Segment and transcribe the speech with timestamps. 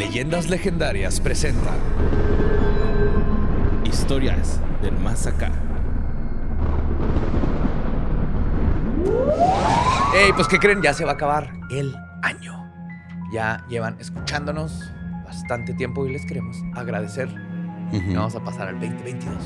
[0.00, 1.74] Leyendas Legendarias presenta
[3.84, 5.52] Historias del más acá.
[10.14, 10.80] Hey, pues ¿qué creen?
[10.80, 12.72] Ya se va a acabar el año.
[13.30, 14.90] Ya llevan escuchándonos
[15.26, 17.28] bastante tiempo y les queremos agradecer.
[17.92, 19.36] Y vamos a pasar al 2022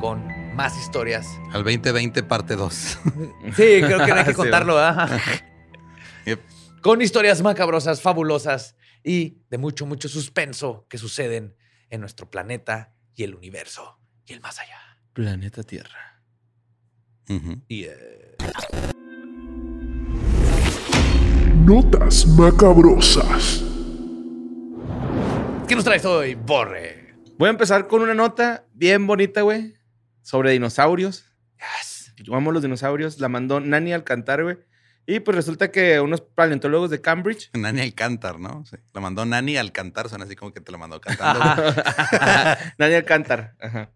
[0.00, 1.26] con más historias.
[1.52, 2.74] Al 2020 parte 2.
[3.56, 5.20] Sí, creo que no hay que contarlo, ¿verdad?
[6.26, 6.40] Yep.
[6.80, 11.54] Con historias macabrosas, fabulosas y de mucho, mucho suspenso que suceden
[11.90, 14.78] en nuestro planeta y el universo y el más allá.
[15.12, 16.22] Planeta Tierra.
[17.68, 18.36] Y eh,
[21.64, 23.62] Notas macabrosas.
[25.68, 27.14] ¿qué nos traes hoy, Borre?
[27.38, 29.74] Voy a empezar con una nota bien bonita, güey,
[30.22, 31.24] sobre dinosaurios.
[31.58, 32.12] Yes.
[32.22, 33.18] Yo amo los dinosaurios.
[33.18, 34.58] La mandó Nani Alcantar, güey.
[35.06, 37.50] Y pues resulta que unos paleontólogos de Cambridge.
[37.58, 38.64] Nani Alcántar, ¿no?
[38.66, 38.76] Sí.
[38.92, 41.40] La mandó Nani al cantar, suena así como que te lo mandó cantando.
[42.78, 43.54] Nani Alcantar.
[43.60, 43.90] Ajá.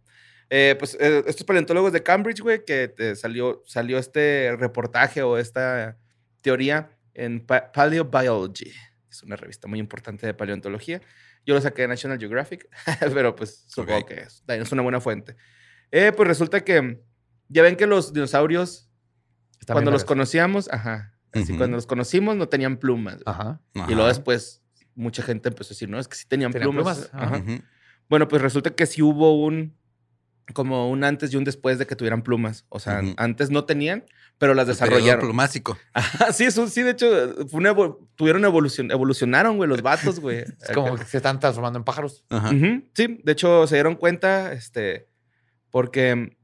[0.51, 5.37] Eh, pues eh, estos paleontólogos de Cambridge, güey, que te salió, salió este reportaje o
[5.37, 5.99] esta
[6.41, 8.73] teoría en Pa- Paleobiology.
[9.11, 11.01] Es una revista muy importante de paleontología.
[11.45, 12.69] Yo lo saqué de National Geographic,
[13.15, 15.37] pero pues supongo que es, es una buena fuente.
[15.91, 17.01] Eh, pues resulta que
[17.49, 18.88] ya ven que los dinosaurios,
[19.67, 23.19] Cuando los conocíamos, ajá, así cuando los conocimos no tenían plumas.
[23.27, 23.61] Ajá.
[23.75, 24.63] Y luego después
[24.95, 27.09] mucha gente empezó a decir, no, es que sí tenían, Tenían plumas.
[27.09, 27.37] plumas, Ajá.
[27.39, 27.63] Ujú.
[28.09, 29.77] Bueno, pues resulta que sí hubo un,
[30.55, 32.65] como un antes y un después de que tuvieran plumas.
[32.71, 34.05] O sea, antes no tenían,
[34.39, 35.21] pero las desarrollaron.
[35.27, 35.77] plumásico.
[35.93, 37.07] Ajá, sí, eso sí, de hecho,
[37.49, 40.39] fue una evo- tuvieron evolución, evolucionaron, güey, los vatos, güey.
[40.63, 42.25] Es como que se están transformando en pájaros.
[42.31, 42.49] Ajá.
[42.95, 45.09] Sí, de hecho se dieron cuenta, este,
[45.71, 46.38] porque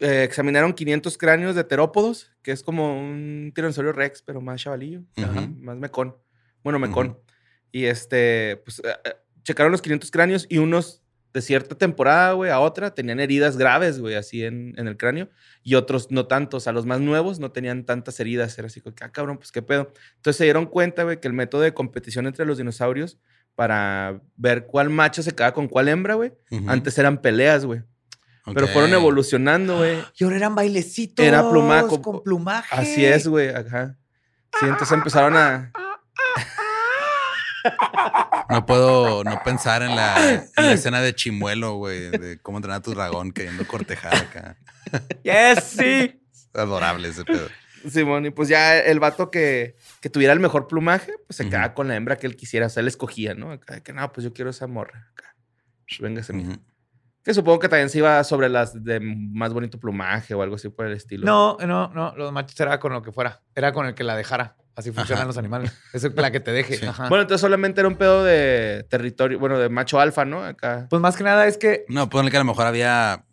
[0.00, 5.02] eh, examinaron 500 cráneos de terópodos, que es como un tiranosaurio rex, pero más chavalillo,
[5.60, 6.16] más mecón.
[6.64, 7.18] Bueno, mecón.
[7.70, 11.02] Y este, pues, eh, eh, checaron los 500 cráneos y unos
[11.32, 15.28] de cierta temporada, güey, a otra, tenían heridas graves, güey, así en, en el cráneo,
[15.62, 18.82] y otros no tanto, o sea, los más nuevos no tenían tantas heridas, era así
[19.00, 19.92] ah, cabrón, pues qué pedo.
[20.16, 23.18] Entonces se dieron cuenta, güey, que el método de competición entre los dinosaurios
[23.54, 26.32] para ver cuál macho se quedaba con cuál hembra, güey,
[26.66, 27.82] antes eran peleas, güey,
[28.44, 30.02] pero fueron evolucionando, güey.
[30.18, 31.24] Y ahora eran bailecitos.
[31.24, 32.00] Era plumaco.
[32.02, 32.74] Con plumaje.
[32.74, 33.96] Así es, güey, ajá.
[34.58, 35.72] Sí, entonces empezaron a...
[38.48, 42.80] No puedo no pensar en la, en la escena de Chimuelo, güey, de cómo entrenar
[42.80, 44.56] a tu dragón queriendo cortejar acá.
[45.22, 46.20] Yes, sí.
[46.52, 47.48] Adorable ese pedo.
[47.88, 51.74] Simón, y pues ya el vato que, que tuviera el mejor plumaje, pues se quedaba
[51.74, 52.66] con la hembra que él quisiera.
[52.66, 53.52] O sea, él escogía, ¿no?
[53.52, 55.08] Acá, de que no, pues yo quiero esa morra.
[55.12, 55.36] Acá.
[56.00, 56.50] Véngase, mijo.
[56.50, 56.60] Ujú.
[57.22, 60.68] Que supongo que también se iba sobre las de más bonito plumaje o algo así
[60.70, 61.26] por el estilo.
[61.26, 62.14] No, no, no.
[62.16, 63.40] Los machos era con lo que fuera.
[63.54, 64.56] Era con el que la dejara.
[64.76, 65.26] Así funcionan Ajá.
[65.26, 65.72] los animales.
[65.92, 66.76] Es la que te deje.
[66.76, 66.86] Sí.
[66.86, 67.08] Ajá.
[67.08, 70.42] Bueno, entonces solamente era un pedo de territorio, bueno, de macho alfa, ¿no?
[70.42, 70.86] Acá.
[70.88, 73.24] pues más que nada es que No, ponle que a lo mejor había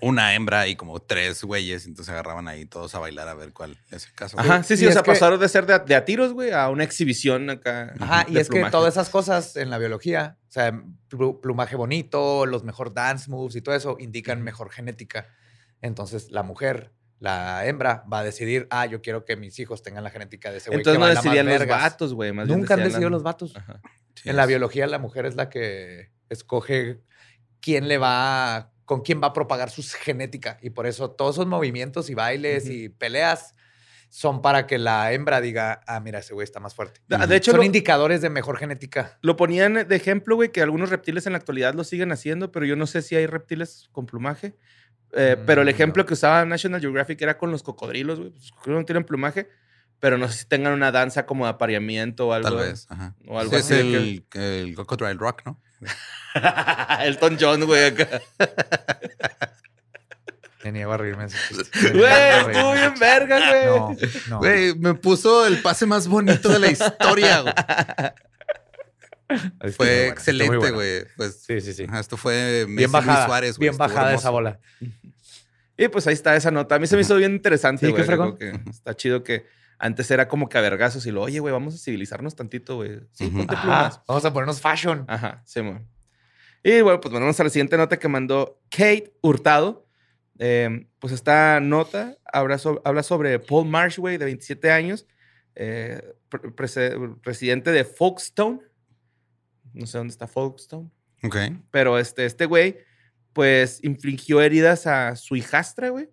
[0.00, 3.76] una hembra y como tres güeyes, entonces agarraban ahí todos a bailar a ver cuál
[3.90, 4.38] es el caso.
[4.40, 6.04] Ajá, sí, sí, Y o es sea, que- pasaron de ser de a, de a
[6.04, 7.92] tiros, güey, a una exhibición acá.
[8.00, 10.72] Ajá, y de es que todas esas cosas en la biología, o sea,
[11.10, 15.28] plu- plumaje bonito, los mejor dance moves y todo eso indican mejor genética.
[15.82, 20.04] Entonces, la mujer, la hembra, va a decidir, ah, yo quiero que mis hijos tengan
[20.04, 20.78] la genética de ese güey.
[20.80, 21.82] Entonces que no decidían los vergas".
[21.82, 22.32] vatos, güey.
[22.32, 23.54] más bien Nunca han decidido las- los vatos.
[23.56, 23.80] Ajá.
[24.14, 27.00] Sí, en la biología, la mujer es la que escoge
[27.60, 30.58] quién le va, con quién va a propagar su genética.
[30.62, 33.54] Y por eso todos esos movimientos y bailes y peleas
[34.08, 37.00] son para que la hembra diga, ah, mira, ese güey está más fuerte.
[37.08, 39.18] De, hecho, Son lo, indicadores de mejor genética.
[39.20, 42.64] lo ponían de ejemplo, güey, que algunos reptiles en la actualidad lo siguen haciendo, pero
[42.64, 44.56] yo no sé si hay reptiles con plumaje.
[45.12, 46.06] Eh, pero el Mm, ejemplo no.
[46.06, 48.30] que usaba National Geographic era con los cocodrilos, güey.
[48.32, 49.48] Los cocodrilos no tienen plumaje,
[49.98, 52.48] pero no sé si tengan una danza como de apareamiento o algo.
[52.48, 52.86] Tal vez.
[52.88, 53.14] Ajá.
[53.26, 55.60] O algo Sí, así Es el, el Crocodile Rock, ¿no?
[57.02, 58.20] Elton John, güey, acá.
[60.64, 61.26] Me niego a reírme.
[61.92, 63.66] Güey, estuvo bien verga, güey.
[63.66, 63.96] No,
[64.28, 64.38] no.
[64.38, 67.54] Güey, me puso el pase más bonito de la historia, güey.
[69.72, 70.74] Fue bueno, excelente, bueno.
[70.74, 71.04] güey.
[71.16, 71.86] Pues, Sí, sí, sí.
[71.98, 73.26] esto fue Messi Bien Luis bajada.
[73.26, 73.64] Suárez, güey.
[73.68, 74.58] bien Estuvo bajada esa bola.
[75.78, 76.76] Y pues ahí está esa nota.
[76.76, 78.02] A mí se me hizo bien interesante, Sí, güey.
[78.02, 78.08] qué
[78.38, 79.44] que está chido que
[79.78, 83.00] antes era como que a vergazos y lo, oye, güey, vamos a civilizarnos tantito, güey.
[83.12, 84.00] Sí, ponte Ajá, plumas.
[84.06, 85.04] vamos a ponernos fashion.
[85.08, 85.80] Ajá, sí, mo.
[86.62, 89.86] Y bueno, pues vamos a la siguiente nota que mandó Kate Hurtado.
[90.38, 95.06] Eh, pues esta nota habla, so- habla sobre Paul Marsh, güey, de 27 años,
[95.54, 96.50] eh, pre-
[97.22, 98.60] presidente de Folkestone.
[99.72, 100.90] No sé dónde está Folkestone.
[101.22, 101.36] Ok.
[101.70, 102.78] Pero este, este güey,
[103.32, 106.08] pues, infligió heridas a su hijastra, güey.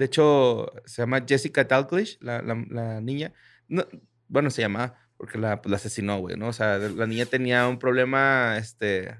[0.00, 3.34] De hecho, se llama Jessica Dalglish, la, la- la niña.
[3.68, 3.84] No,
[4.28, 6.48] bueno, se llama porque la, pues, la asesinó, güey, ¿no?
[6.48, 9.14] O sea, la niña tenía un problema, este,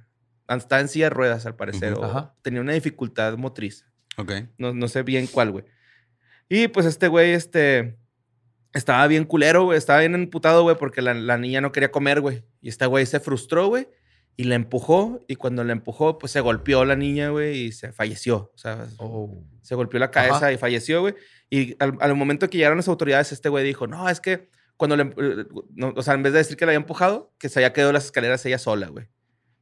[0.49, 2.01] estaba en silla de ruedas, al parecer, Ujú.
[2.03, 2.35] o Ajá.
[2.41, 3.85] tenía una dificultad motriz.
[4.17, 4.33] Ok.
[4.57, 5.67] No, no sé bien cuál, güey.
[6.49, 7.99] Y pues este güey, este,
[8.73, 9.77] estaba bien culero, güey.
[9.77, 12.43] Estaba bien emputado, güey, porque la, la niña no quería comer, güey.
[12.63, 13.87] Y este güey se frustró, güey.
[14.37, 15.25] Y la empujó.
[15.29, 18.51] Y cuando la empujó, pues se golpeó la niña, güey, y se falleció.
[18.55, 19.45] O sea, Oh.
[19.63, 20.53] se golpeó la cabeza Ajá.
[20.53, 21.15] y falleció, güey.
[21.51, 24.97] Y al, al momento que llegaron las autoridades, este güey dijo, no, es que cuando
[24.97, 25.03] le...
[25.17, 25.45] eh,
[25.75, 27.93] no, o sea, en vez de decir que la había empujado, que se había quedado
[27.93, 29.09] las escaleras ella sola, güey.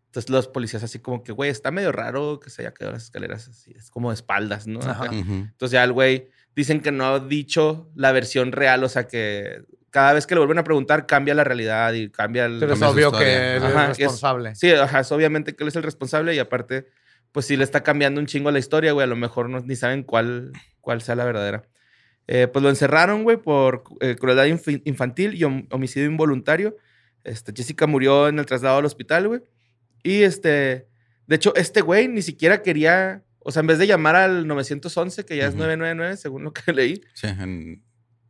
[0.06, 3.04] Entonces los policías así como que, güey, está medio raro que se haya quedado las
[3.04, 3.72] escaleras así.
[3.72, 4.80] Es como de espaldas, ¿no?
[4.80, 5.06] Ajá.
[5.12, 9.62] Entonces ya el güey dicen que no ha dicho la versión real, o sea que
[9.90, 12.58] cada vez que le vuelven a preguntar cambia la realidad y cambia el...
[12.60, 14.54] Pero es obvio que él Ajá, es es- responsable.
[14.54, 16.86] Sí, ajá, es obviamente que él es el responsable y aparte,
[17.32, 19.04] pues sí le está cambiando un chingo la historia, güey.
[19.04, 21.62] A lo mejor no, ni saben cuál, cuál sea la verdadera.
[22.26, 26.76] Eh, pues lo encerraron, güey, por eh, crueldad infi- infantil y hom- homicidio involuntario.
[27.24, 29.40] Este, Jessica murió en el traslado al hospital, güey.
[30.02, 30.86] Y este,
[31.26, 35.24] de hecho, este güey ni siquiera quería, o sea, en vez de llamar al 911,
[35.24, 35.58] que ya es Ujú.
[35.60, 37.00] 999, según lo que leí.
[37.14, 37.82] Sí, en-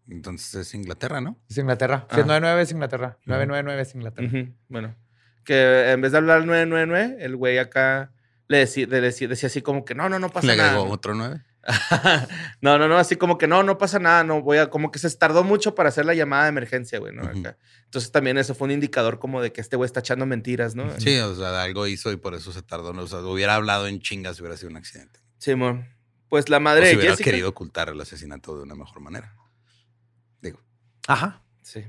[0.09, 1.39] entonces es Inglaterra, ¿no?
[1.49, 2.07] Es Inglaterra.
[2.09, 2.15] Ah.
[2.15, 3.19] Si es 99 es Inglaterra.
[3.27, 4.29] 999 es Inglaterra.
[4.69, 4.97] Bueno,
[5.45, 8.13] que en vez de hablar al 999, el güey acá
[8.49, 10.71] le decía, le decía, decía así como que no, no, no pasa Le nada.
[10.71, 10.93] agregó ¿no?
[10.93, 11.43] otro nueve.
[12.63, 14.99] no, no, no, así como que no, no pasa nada, no voy a, como que
[14.99, 17.23] se tardó mucho para hacer la llamada de emergencia, güey, ¿no?
[17.25, 17.59] Acá.
[17.85, 20.91] Entonces también eso fue un indicador como de que este güey está echando mentiras, ¿no?
[20.99, 22.93] Sí, o sea, algo hizo y por eso se tardó.
[22.95, 23.03] ¿no?
[23.03, 25.21] O sea, hubiera hablado en chingas si hubiera sido un accidente.
[25.39, 25.87] Simón.
[26.31, 27.31] Pues la O madre si de hubiera Jessica.
[27.31, 29.35] querido ocultar el asesinato de una mejor manera.
[31.09, 31.43] Ajá.
[31.63, 31.85] Sí.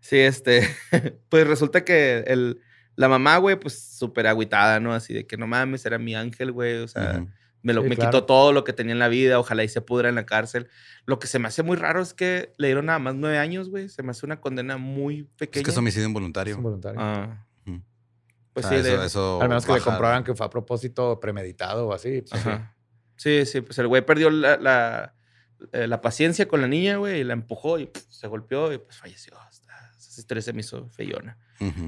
[0.00, 0.68] Sí, este.
[1.28, 2.60] pues resulta que el,
[2.94, 4.92] la mamá, güey, pues súper agüitada, ¿no?
[4.94, 6.76] Así de que no mames, era mi ángel, güey.
[6.78, 7.24] O sea,
[7.62, 8.10] me, lo, Sí, me claro.
[8.10, 9.38] quitó todo lo que tenía en la vida.
[9.38, 10.68] Ojalá y se pudra en la cárcel.
[11.04, 13.68] Lo que se me hace muy raro es que le dieron nada más nueve años,
[13.70, 13.88] güey.
[13.88, 15.60] Se me hace una condena muy pequeña.
[15.62, 16.54] Es que es homicidio Es involuntario.
[16.56, 17.00] involuntario.
[17.00, 17.44] Ah.
[18.54, 21.86] Pues sí, eso, de- eso Al menos que le comprobaran que fue a propósito premeditado
[21.86, 22.22] o así.
[22.22, 22.48] pues, sí.
[22.48, 22.74] Ajá.
[23.14, 25.14] Sí, sí, pues el güey perdió la, la,
[25.72, 28.78] eh, la paciencia con la niña, güey, y la empujó y pff, se golpeó y
[28.78, 29.34] pues falleció.
[29.98, 31.38] Esa historia se me hizo feyona.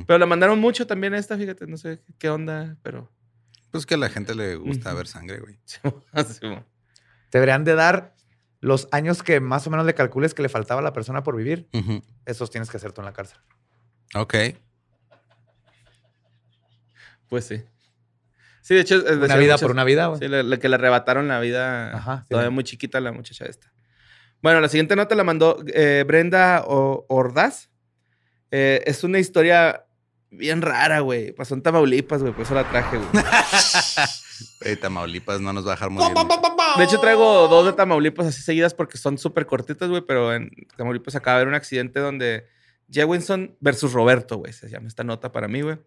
[0.06, 3.11] Pero la mandaron mucho también a esta, fíjate, no sé qué onda, pero...
[3.70, 4.96] Pues que a la gente le gusta Ujú.
[4.99, 5.58] ver sangre, güey.
[6.26, 6.64] Sí, mo.
[7.31, 8.14] Deberían de dar
[8.61, 11.37] los años que más o menos le calcules que le faltaba a la persona por
[11.37, 11.69] vivir.
[12.26, 13.38] Esos tienes que hacer tú en la cárcel.
[14.14, 14.34] Ok.
[17.28, 17.62] pues sí.
[18.62, 18.97] Sí, de hecho...
[18.97, 20.19] eh, Una vida muchas- por una vida, güey.
[20.21, 22.27] Sí, le- le- que le arrebataron la vida Ajá, sí.
[22.31, 23.73] todavía muy chiquita la muchacha esta.
[24.43, 27.69] Bueno, la siguiente nota la mandó eh, Brenda O- Ordaz.
[28.51, 29.85] Eh, es una historia
[30.31, 31.33] bien rara, güey.
[31.33, 33.09] Pasó en Tamaulipas, güey, por eso la traje, güey.
[34.62, 36.17] Eh, Tamaulipas no nos va a dejar morir.
[36.79, 40.51] De hecho, traigo dos de Tamaulipas así seguidas porque son súper cortitas, güey, pero en
[40.77, 42.47] Tamaulipas acaba de haber un accidente donde
[42.90, 45.78] Jewinson versus Roberto, güey, se llama esta nota para mí, güey.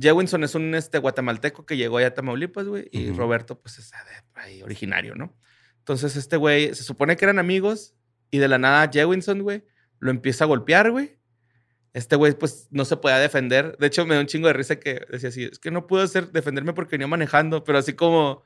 [0.00, 3.10] Jewinson es un este, guatemalteco que llegó allá a Tamaulipas, güey, y.
[3.10, 5.36] Roberto, pues, es de ahí originario, ¿no?
[5.78, 7.94] Entonces, este güey, se supone que eran amigos
[8.30, 9.64] y de la nada Jewinson, güey,
[9.98, 11.18] lo empieza a golpear, güey.
[11.92, 13.76] Este güey, pues, no se podía defender.
[13.78, 16.02] De hecho, me da un chingo de risa que decía así, es que no pude
[16.02, 18.42] hacer, defenderme porque venía manejando, pero así como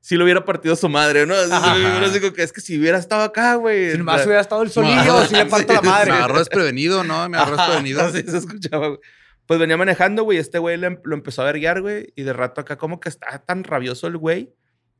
[0.00, 1.34] si lo hubiera partido su madre, ¿no?
[2.34, 3.92] Que es que si hubiera estado acá, güey.
[3.92, 6.10] Si la- hubiera estado el solillo, si le parto la madre.
[6.12, 7.28] Me agarró desprevenido, ¿no?
[7.28, 8.00] Me agarró desprevenido.
[8.02, 9.00] Así se escuchaba, güey.
[9.46, 10.38] Pues venía manejando, güey.
[10.38, 12.12] Este güey le- lo empezó a verguiar, güey.
[12.16, 14.52] Y de rato acá, como que está tan rabioso el güey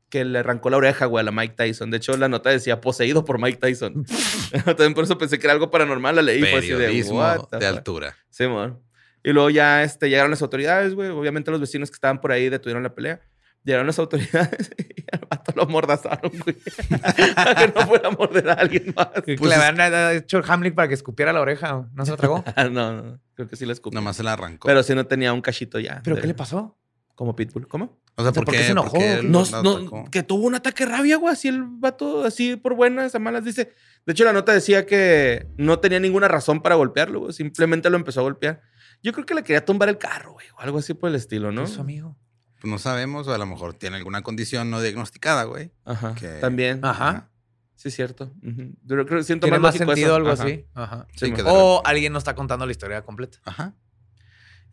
[0.09, 1.91] que le arrancó la oreja, güey, a la Mike Tyson.
[1.91, 4.05] De hecho, la nota decía poseído por Mike Tyson.
[4.65, 6.15] También por eso pensé que era algo paranormal.
[6.15, 7.77] La leí y fue así de, "What the de fuck?".
[7.77, 8.17] altura.
[8.29, 8.79] Sí, mon.
[9.23, 11.09] Y luego ya este, llegaron las autoridades, güey.
[11.09, 13.21] Obviamente los vecinos que estaban por ahí detuvieron la pelea.
[13.63, 16.57] Llegaron las autoridades y al vato lo amordazaron, güey.
[17.35, 19.09] a que no fuera a morder a alguien más.
[19.25, 21.87] Que Pues le habían hecho el Hamlet para que escupiera la oreja.
[21.93, 22.43] ¿No se la tragó?
[22.55, 23.19] Ah, no, no.
[23.35, 23.99] Creo que sí la escupió.
[23.99, 24.67] Nomás se la arrancó.
[24.67, 26.01] Pero sí no tenía un cachito ya.
[26.03, 26.77] ¿Pero de- qué le pasó?
[27.15, 27.67] Como Pitbull.
[27.67, 27.99] ¿Cómo?
[28.15, 28.91] o sea, o sea, ¿por, ¿por qué qué se enojó?
[28.91, 31.33] ¿Por qué No, lo no, que tuvo un ataque de rabia, güey.
[31.33, 33.73] Así el vato, así por buenas, a malas, dice.
[34.05, 37.33] De hecho, la nota decía que no tenía ninguna razón para golpearlo, güey.
[37.33, 38.61] Simplemente lo empezó a golpear.
[39.03, 40.47] Yo creo que le quería tumbar el carro, güey.
[40.57, 41.65] O algo así por el estilo, ¿no?
[41.65, 42.17] ¿Qué hizo, amigo?
[42.59, 45.71] Pues no sabemos, o a lo mejor tiene alguna condición no diagnosticada, güey.
[45.85, 46.13] Ajá.
[46.15, 46.83] Que- También.
[46.83, 47.29] Ajá.
[47.75, 48.33] Sí, cierto.
[48.41, 50.15] Yo creo que siento ¿Tiene más más sentido eso.
[50.15, 50.43] algo Ajá.
[50.43, 50.65] así?
[50.73, 51.07] Ajá.
[51.15, 53.39] Sí, Sí, que O alguien no está contando la historia completa.
[53.45, 53.73] Ajá.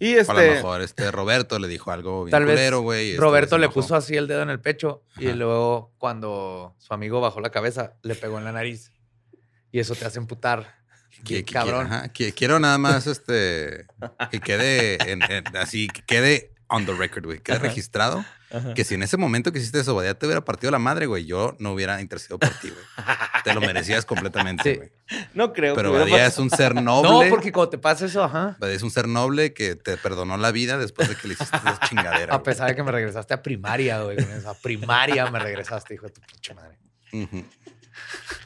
[0.01, 0.55] Y O a lo este.
[0.57, 3.11] mejor este Roberto le dijo algo bien Tal vez culero, güey.
[3.11, 5.37] este Roberto le puso así el dedo en el pecho y Ajá.
[5.37, 8.93] luego cuando su amigo bajó la cabeza, le pegó en la nariz.
[9.71, 10.75] Y eso te hace emputar.
[11.25, 11.87] Que- cabrón.
[11.87, 13.87] ajá, que- quiero nada más este
[14.31, 17.39] que quede en- en- así, que quede on the record, güey.
[17.41, 17.65] Queda Ajá.
[17.67, 18.75] registrado Ajá.
[18.75, 21.57] que si en ese momento que hiciste eso, te hubiera partido la madre, güey, yo
[21.59, 22.85] no hubiera intercedido por ti, güey.
[23.45, 24.77] Te lo merecías completamente, Sí.
[24.77, 24.93] güey.
[25.35, 25.75] No creo.
[25.75, 27.11] Pero que Badía es un ser noble.
[27.27, 28.57] No, porque cuando te pasa eso, ajá.
[28.59, 31.57] Badía es un ser noble que te perdonó la vida después de que le hiciste
[31.57, 32.35] esa chingadera.
[32.35, 34.17] A pesar de que me regresaste a primaria, güey.
[34.19, 36.77] Esa primaria me regresaste, hijo de tu pinche madre.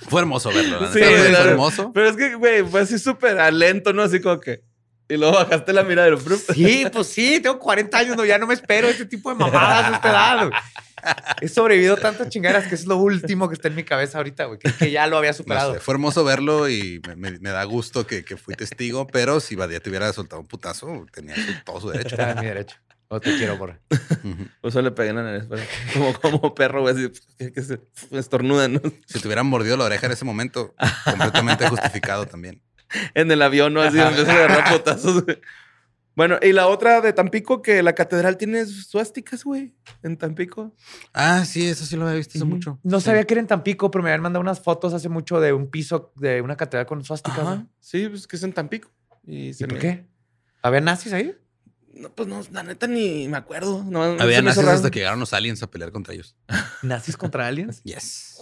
[0.08, 1.92] Fue hermoso verlo, la Sí, fue hermoso.
[1.92, 4.02] Pero es que, güey, fue así súper a lento, ¿no?
[4.02, 4.62] Así como que.
[5.10, 6.18] Y luego bajaste la mirada del
[6.54, 9.92] Sí, pues sí, tengo 40 años, no, ya no me espero este tipo de mamadas
[9.92, 10.50] a esta edad.
[11.40, 14.58] He sobrevivido tantas chingaderas que es lo último que está en mi cabeza ahorita, güey.
[14.58, 15.74] Que, que ya lo había No superado.
[15.74, 19.40] sé, fue hermoso verlo y me, me- me da gusto que, que fui testigo, pero
[19.40, 22.14] si Badía te hubiera soltado un putazo, tenía todo su derecho.
[22.16, 22.76] Era mi derecho.
[23.08, 23.80] O te quiero, por.
[24.60, 25.44] Por eso le pegué en la nariz,
[25.92, 27.80] como, como perro, güey, así que, que se
[28.12, 28.80] estornuda, ¿no?
[29.06, 30.74] Si te hubieran mordido la oreja en ese momento,
[31.04, 32.62] completamente justificado también.
[33.14, 33.82] En el avión, ¿no?
[33.82, 35.38] Así empieza a agarrar potazos, güey.
[36.16, 40.74] Bueno, y la otra de Tampico, que la catedral tiene suásticas, güey, en Tampico.
[41.14, 42.78] Ah, sí, eso sí lo había visto hace mucho.
[42.82, 43.06] No Sí.
[43.06, 45.70] sabía que era en Tampico, pero me habían mandado unas fotos hace mucho de un
[45.70, 47.38] piso de una catedral con suásticas.
[47.38, 47.54] Ajá.
[47.56, 47.70] ¿no?
[47.78, 48.90] Sí, pues que es en Tampico.
[49.24, 50.06] ¿Y, ¿Y se por me- qué?
[50.62, 51.34] ¿Había nazis ahí?
[51.92, 53.82] No, pues no, la neta ni me acuerdo.
[53.84, 56.36] No, Había nazis hasta que llegaron los aliens a pelear contra ellos.
[56.82, 57.82] ¿Nazis contra aliens?
[57.84, 58.38] Yes.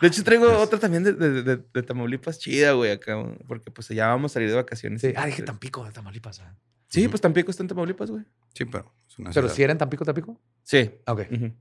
[0.00, 3.16] De hecho, traigo Pues- otra también de, de, de- de Tamaulipas chida, güey, acá.
[3.48, 5.00] Porque pues ya vamos a salir de vacaciones.
[5.00, 5.12] Sí.
[5.16, 6.40] Ah, dije Tampico, de Tamaulipas.
[6.40, 6.54] ah.
[6.88, 8.24] Sí, pues Tampico está en Tamaulipas, güey.
[8.52, 10.40] Sí, pero es una Pero si era en Tampico, Tampico.
[10.62, 10.90] Sí.
[11.06, 11.20] Ah, Ok.
[11.30, 11.52] Ujú.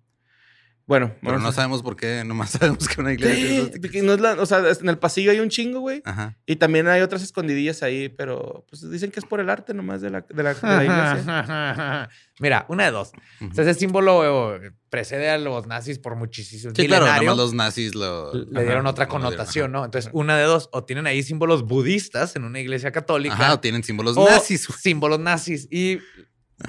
[0.90, 3.70] Bueno, Pero no sabemos por qué, nomás sabemos que una iglesia
[4.02, 6.02] no es la, o sea, en el pasillo hay un chingo, güey.
[6.04, 6.36] Ajá.
[6.48, 10.02] Y también hay otras escondidillas ahí, pero pues dicen que es por el arte nomás
[10.02, 12.10] de la, de la, de la iglesia.
[12.40, 13.12] Mira, una de dos.
[13.40, 13.52] Ujú.
[13.52, 17.30] O sea, ese símbolo eh, precede a los nazis por muchísimo Sí, claro, nada milenario.
[17.30, 18.34] más los nazis lo...
[18.34, 19.80] Le dieron ajá, otra dieron, connotación, ajá.
[19.82, 19.86] ¿no?
[19.86, 20.70] Entonces, una de dos.
[20.72, 23.36] O tienen ahí símbolos budistas en una iglesia católica.
[23.36, 24.68] Ajá, o tienen símbolos o nazis.
[24.68, 24.80] güey.
[24.80, 25.68] símbolos nazis.
[25.70, 26.00] Y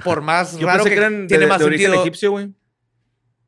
[0.03, 2.03] por más Yo raro pensé que, que eran de, tiene más de origen sentido.
[2.03, 2.53] egipcio, güey.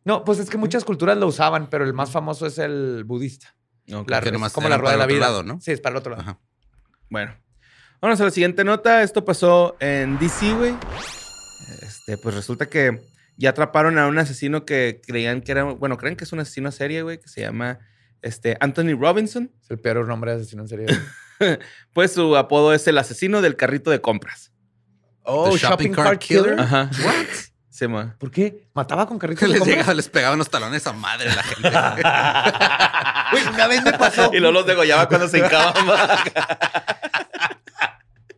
[0.05, 3.55] No, pues es que muchas culturas lo usaban, pero el más famoso es el budista.
[3.93, 4.09] Ok.
[4.09, 5.19] La- que es nomás como la rueda de la vida.
[5.21, 5.59] lado, ¿no?
[5.61, 6.21] Sí, es para el otro lado.
[6.23, 6.39] Ajá.
[7.09, 7.35] Bueno,
[8.01, 9.03] vamos a la siguiente nota.
[9.03, 10.75] Esto pasó en DC, güey.
[11.81, 13.01] Este, pues resulta que
[13.37, 16.69] ya atraparon a un asesino que creían que era, bueno, creen que es un asesino
[16.69, 17.79] a serie, güey, que se llama
[18.21, 19.51] este, Anthony Robinson.
[19.61, 20.85] Es el peor nombre de asesino en serie.
[21.93, 24.53] Pues su apodo es el asesino del carrito de compras.
[25.23, 26.57] oh, The Shopping Cart Killer.
[26.59, 26.89] Ajá.
[27.79, 28.15] Llama.
[28.19, 28.67] ¿Por qué?
[28.73, 31.71] ¿Mataba con carritos les llegaba, les pegaban los talones a madre a la gente.
[33.31, 34.29] Güey, una vez me pasó.
[34.31, 35.73] Y luego los degollaba cuando se hincaban.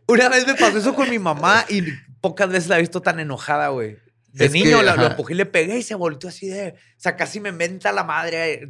[0.08, 1.82] Una vez me pasó eso con mi mamá y
[2.20, 3.98] pocas veces la he visto tan enojada, güey.
[4.32, 6.68] De Es que, niño la- lo empujé y le pegué y se volteó así de.
[6.70, 8.68] O sea, casi me menta la madre.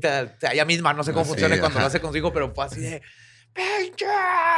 [0.51, 3.03] ella misma, no sé cómo Sí, funciona cuando lo hace consigo, pero fue así de.
[3.57, 4.05] ¡Pinche!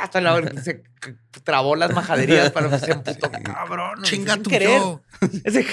[0.03, 1.15] Hasta la se c-
[1.45, 3.31] trabó las majaderías para que se emputó.
[3.45, 4.03] Cabrón.
[4.03, 4.69] Chinga tu querer.
[4.79, 5.03] yo.
[5.45, 5.65] Ese-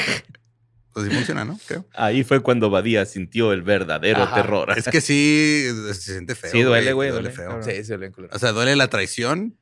[0.94, 1.60] Pues sí funciona, ¿no?
[1.68, 1.86] Creo.
[1.94, 4.36] Ahí fue cuando Badía sintió el verdadero Ajá.
[4.36, 4.74] terror.
[4.78, 6.52] Es que sí se siente feo.
[6.52, 7.50] Sí, duele, güey, Duele duele, feo.
[7.50, 7.64] cabrón.
[7.70, 8.34] Sí, se lo culero.
[8.36, 9.58] O sea, duele la traición.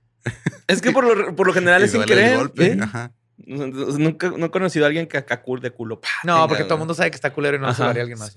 [0.67, 2.37] Es que por lo, por lo general y es sin duele el querer.
[2.37, 2.65] golpe.
[2.73, 2.77] ¿eh?
[2.81, 3.11] Ajá.
[3.37, 5.99] Nunca no he conocido a alguien que acá cur de culo.
[6.23, 8.19] No, porque todo el mundo sabe que está culero y no se lo haría alguien
[8.19, 8.35] más.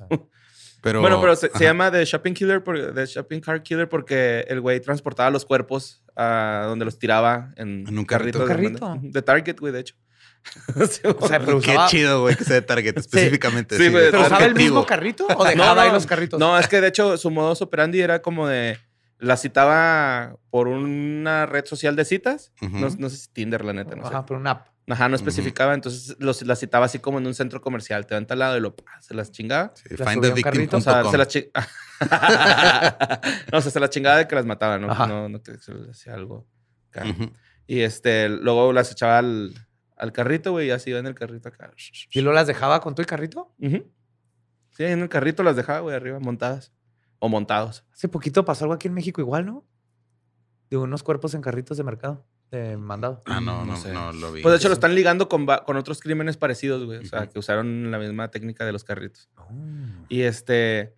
[0.87, 4.61] Pero, bueno, pero se, llama The Shopping Killer, por, The Shopping Car Killer porque el
[4.61, 8.39] güey transportaba los cuerpos a donde los tiraba en, En un carrito.
[8.39, 8.99] de ¿Un carrito?
[9.03, 9.97] De Target, güey, de hecho.
[10.77, 13.77] O sea, pero Qué usaba, chido, güey, que sea de Target específicamente.
[13.77, 16.39] Sí, ¿pero usaba el mismo carrito o dejaba ahí los carritos?
[16.39, 18.79] No, es que de hecho su modus operandi era como de.
[19.19, 22.53] La citaba por una red social de citas.
[22.61, 24.15] No, no sé si Tinder, la neta, no sé.
[24.15, 24.69] Ajá, pero una app.
[24.89, 25.75] Ajá, no especificaba.
[25.75, 28.07] Entonces los, la citaba así como en un centro comercial.
[28.07, 29.73] Te va al lado y lo, pa, se las chingaba.
[29.75, 31.35] Sí, La O sea, se las
[33.53, 34.91] no, o sea, se las chingaba de que las mataba, ¿no?
[34.91, 35.07] Ajá.
[35.07, 36.47] No, no que se les hacía algo.
[36.91, 37.05] acá.
[37.67, 39.55] Y este, luego las echaba al,
[39.97, 41.73] al carrito, güey, y así iba en el carrito acá.
[42.13, 43.55] ¿Y luego las dejaba con tu carrito?
[43.59, 43.93] Ujú.
[44.71, 46.73] Sí, en el carrito las dejaba, güey, arriba, montadas.
[47.19, 47.85] O montados.
[47.93, 49.67] Hace poquito pasó algo aquí en México igual, ¿no?
[50.71, 53.23] De unos cuerpos en carritos de mercado, de mandado.
[53.27, 53.93] Ah, no, No no, sé.
[53.93, 54.43] no lo vi.
[54.43, 56.99] Pues de hecho lo están ligando con, va- con otros crímenes parecidos, güey.
[56.99, 59.29] O sea, que usaron la misma técnica de los carritos.
[59.37, 59.49] Oh.
[60.09, 60.95] Y este,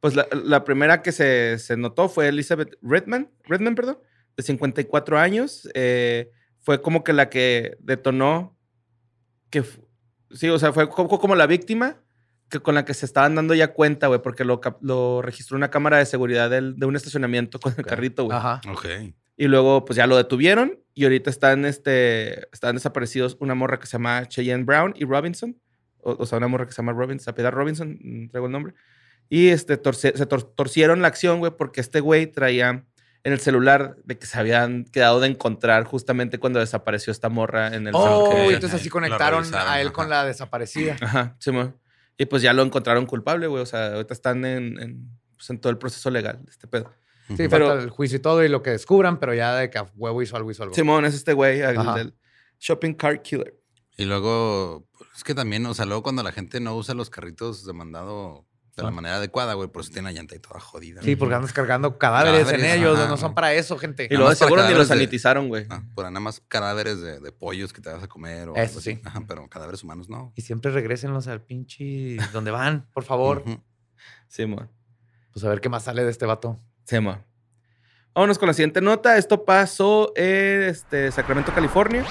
[0.00, 3.98] pues la, la primera que se, se notó fue Elizabeth Redman, Redman, perdón,
[4.36, 5.68] de 54 años.
[5.74, 6.30] Eh,
[6.60, 8.56] fue como que la que detonó
[9.50, 9.64] que,
[10.30, 11.96] sí, o sea, fue co- co- como la víctima
[12.48, 15.70] que con la que se estaban dando ya cuenta, güey, porque lo, lo registró una
[15.70, 18.36] cámara de seguridad del- de un estacionamiento con el carrito, güey.
[18.36, 18.60] Ajá.
[18.70, 18.86] Ok.
[19.36, 23.86] Y luego, pues ya lo detuvieron y ahorita están, este, están desaparecidos una morra que
[23.86, 25.58] se llama Cheyenne Brown y Robinson.
[25.98, 28.52] O, o sea, una morra que se llama Robinson, se apellida Robinson, mm, traigo el
[28.52, 28.74] nombre.
[29.28, 32.84] Y este, torce- se tor- torcieron la acción, güey, porque este güey traía
[33.24, 37.68] en el celular de que se habían quedado de encontrar justamente cuando desapareció esta morra
[37.68, 39.92] en el Oh, entonces así conectaron a él ajá.
[39.94, 40.96] con la desaparecida.
[41.00, 41.72] Ajá, sí, mo.
[42.18, 43.62] Y pues ya lo encontraron culpable, güey.
[43.62, 46.92] O sea, ahorita están en, en, pues, en todo el proceso legal de este pedo.
[47.36, 49.78] Sí, Pero- falta el juicio y todo y lo que descubran, pero ya de que
[49.78, 50.74] a huevo hizo algo, hizo algo.
[50.74, 51.94] Simón es este güey, el Ajá.
[51.94, 52.14] del
[52.60, 53.58] Shopping Cart Killer.
[53.96, 57.10] Y luego, pues, es que también, o sea, luego cuando la gente no usa los
[57.10, 58.92] carritos de mandado de la Ah.
[58.92, 61.02] manera adecuada, güey, por eso tiene la llanta y toda jodida.
[61.02, 63.06] Sí, porque andas cargando cadáveres, Cadáveres, en ellos, ajá.
[63.08, 64.08] no son para eso, gente.
[64.10, 65.66] Y luego seguro ni lo cadáveres de- sanitizaron, güey.
[65.68, 68.80] Ah, por nada más cadáveres de, de pollos que te vas a comer o Eso
[68.80, 68.98] sí.
[69.04, 70.32] Ajá, pero cadáveres humanos no.
[70.36, 73.42] Y siempre regrésenlos al pinche donde van, por favor.
[73.46, 73.60] Ujú.
[74.28, 74.70] Simón.
[75.34, 76.58] Pues a ver qué más sale de este vato.
[76.84, 77.24] Simón.
[78.14, 79.16] Vámonos con la siguiente nota.
[79.16, 82.04] Esto pasó en este, Sacramento, California.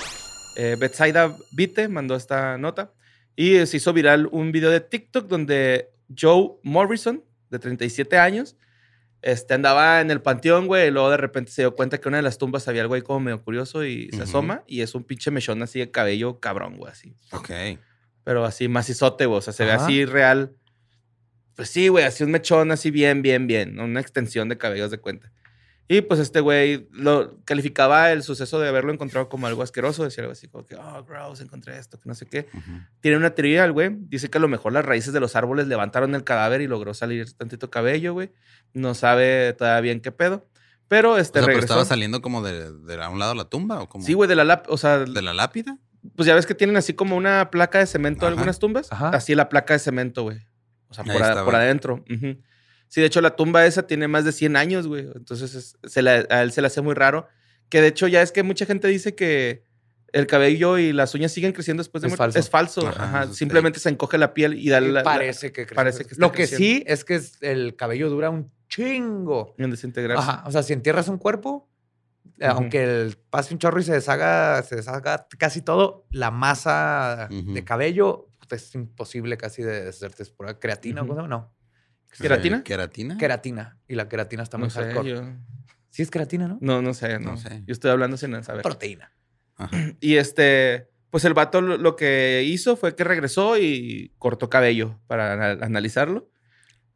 [0.58, 2.92] Eh, Betsaida Vite mandó esta nota.
[3.36, 8.58] Y se hizo viral un video de TikTok donde Joe Morrison, de 37 años,
[9.22, 12.12] este, andaba en el panteón, güey, y luego de repente se dio cuenta que en
[12.12, 14.24] una de las tumbas había algo ahí como medio curioso y se Ujú.
[14.24, 17.16] asoma y es un pinche mechón así de cabello cabrón, güey, así.
[17.32, 17.52] Ok.
[18.24, 19.86] Pero así macizote, güey, o sea, se ve Ajá.
[19.86, 20.56] así real.
[21.56, 24.98] Pues sí, güey, así un mechón así bien, bien, bien, una extensión de cabellos de
[25.00, 25.32] cuenta.
[25.88, 30.24] Y pues este güey lo calificaba el suceso de haberlo encontrado como algo asqueroso, decía
[30.24, 32.48] algo así como que, oh, gross, encontré esto, que no sé qué.
[32.54, 32.72] Ujú.
[33.02, 33.90] Tiene una teoría el güey.
[34.08, 36.94] Dice que a lo mejor las raíces de los árboles levantaron el cadáver y logró
[36.94, 38.32] salir tantito cabello, güey.
[38.74, 40.48] No sabe todavía bien qué pedo.
[40.88, 41.74] Pero O este sea, pero regresó.
[41.74, 44.36] estaba saliendo como de, de a un lado la tumba o como Sí, güey, de
[44.38, 45.78] la lap- o sea, de la lápida.
[46.16, 48.34] pues ya ves que tienen así como una placa de cemento Ajá.
[48.34, 48.92] algunas tumbas.
[48.94, 49.10] Ajá.
[49.10, 50.40] Así la placa de cemento, güey.
[50.92, 51.46] O sea, por, a- estaba.
[51.46, 52.04] por adentro.
[52.14, 52.38] Ujú.
[52.88, 55.08] Sí, de hecho la tumba esa tiene más de 100 años, güey.
[55.16, 57.28] Entonces es- se le- a él se le hace muy raro.
[57.70, 59.64] Que de hecho ya es que mucha gente dice que
[60.12, 62.38] el cabello y las uñas siguen creciendo después de Es falso.
[62.40, 62.86] Es falso.
[62.88, 63.24] Ajá, ajá.
[63.24, 65.76] eso es Simplemente se encoge la piel y da Y la, la- parece que crece.
[65.76, 66.58] parece que está Lo que creciendo.
[66.66, 69.56] sí es que es- el cabello dura un chingo.
[69.58, 70.22] en desintegrarse.
[70.30, 70.44] Ajá.
[70.46, 71.70] O sea, si entierras un cuerpo,
[72.40, 77.30] eh, aunque el pase un chorro y se deshaga, se deshaga casi todo, la masa
[77.32, 77.54] Ujú.
[77.54, 80.24] de cabello es imposible casi de deshacerte.
[80.24, 81.10] Es pura creatina, Ujú.
[81.10, 81.36] ¿cómo se llama?
[81.36, 81.56] No.
[82.20, 82.64] ¿Queratina?
[82.64, 83.18] ¿Queratina?
[83.18, 83.78] Queratina.
[83.88, 85.10] Y la queratina está muy No sé, hardcore.
[85.10, 85.24] yo...
[85.90, 86.58] Sí es queratina, ¿no?
[86.62, 87.32] No, no sé, no.
[87.32, 87.64] No sé.
[87.66, 88.62] Yo estoy hablando sin saber.
[88.64, 89.12] Proteína.
[89.58, 89.76] Ajá.
[90.02, 95.00] Y este, pues el vato lo, lo que hizo fue que regresó y cortó cabello
[95.08, 96.30] para ana- analizarlo.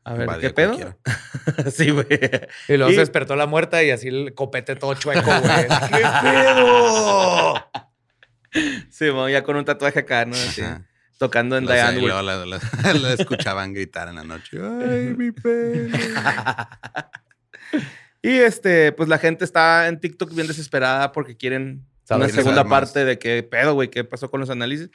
[0.04, 1.00] A ver, Invadía ¿qué pedo?
[1.72, 2.06] sí, güey.
[2.68, 5.68] Y luego Y- se despertó la muerta y así el copete todo chueco, güey.
[5.92, 7.56] ¡Qué pedo!
[8.90, 10.34] Sí, mo, ya con un tatuaje acá, ¿no?
[10.34, 10.86] Así, Ajá.
[11.18, 11.98] Tocando en Diane.
[12.00, 12.60] y luego la, la-
[13.02, 14.58] la escuchaban gritar en la noche.
[14.62, 15.98] Ay, mi pelo.
[18.22, 22.64] Y este, pues la gente está en TikTok bien desesperada porque quieren Saber una segunda
[22.64, 22.72] más.
[22.92, 24.90] parte de qué pedo, güey, qué pasó con los análisis.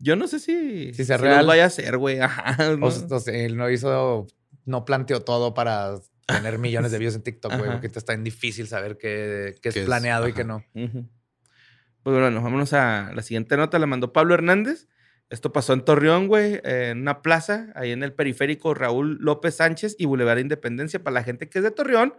[0.00, 1.46] Yo no sé si, Si sea los real.
[1.46, 2.18] vaya a hacer, güey.
[2.18, 2.74] Ajá.
[2.76, 2.86] ¿no?
[2.86, 4.26] O, o sea, él no hizo,
[4.64, 5.94] no planteó todo para
[6.26, 9.74] tener millones de views en TikTok, güey, porque está tan difícil saber qué, qué es
[9.74, 10.64] Qué es, planeado y qué no.
[10.74, 13.78] Pues bueno, vámonos a la siguiente nota.
[13.78, 14.88] La mandó Pablo Hernández.
[15.32, 19.96] Esto pasó en Torreón, güey, en una plaza, ahí en el periférico Raúl López Sánchez
[19.98, 21.02] y Boulevard Independencia.
[21.02, 22.12] Para la gente que es de Torreón,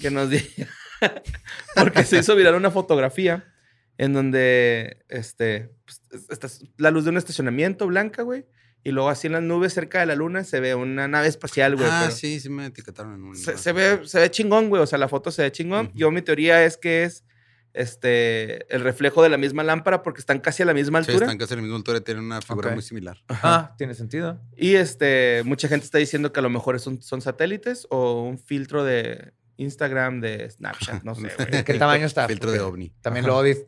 [0.00, 0.68] que nos diga.
[1.74, 3.52] Porque se hizo viral una fotografía
[3.98, 8.46] en donde este, pues, la luz de un estacionamiento blanca, güey.
[8.84, 11.74] Y luego así en las nubes cerca de la luna se ve una nave espacial,
[11.76, 11.88] güey.
[11.90, 13.36] Ah, pero- sí, sí me etiquetaron en un.
[13.36, 14.80] se, se ve, se ve chingón, güey.
[14.80, 15.90] O sea, la foto se ve chingón.
[15.92, 17.24] Yo mi teoría es que es
[17.72, 21.26] este el reflejo de la misma lámpara porque están casi a la misma Sí, altura.
[21.26, 23.18] están casi a la misma altura y tienen una figura muy similar.
[23.28, 24.40] Ah, tiene sentido.
[24.56, 28.84] Y este, mucha gente está diciendo que a lo mejor son satélites o un filtro
[28.84, 31.64] de Instagram, de Snapchat, no sé, güey.
[31.64, 32.26] ¿Qué tamaño está?
[32.26, 32.90] Filtro de ovni.
[33.02, 33.66] También luego dice-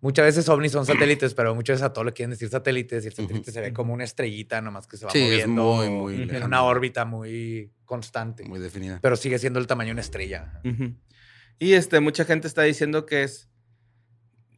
[0.00, 3.08] muchas veces ovnis son satélites, pero muchas veces a todo le quieren decir satélites y
[3.08, 5.90] el satélite se ve como una estrellita nomás que se va Sí, es moviendo muy,
[5.90, 6.46] muy en lejano.
[6.46, 8.44] una órbita muy constante.
[8.44, 8.98] Muy definida.
[9.02, 10.60] Pero sigue siendo el tamaño de una estrella.
[10.64, 10.94] Ujú.
[11.58, 13.48] Y este, mucha gente está diciendo que es.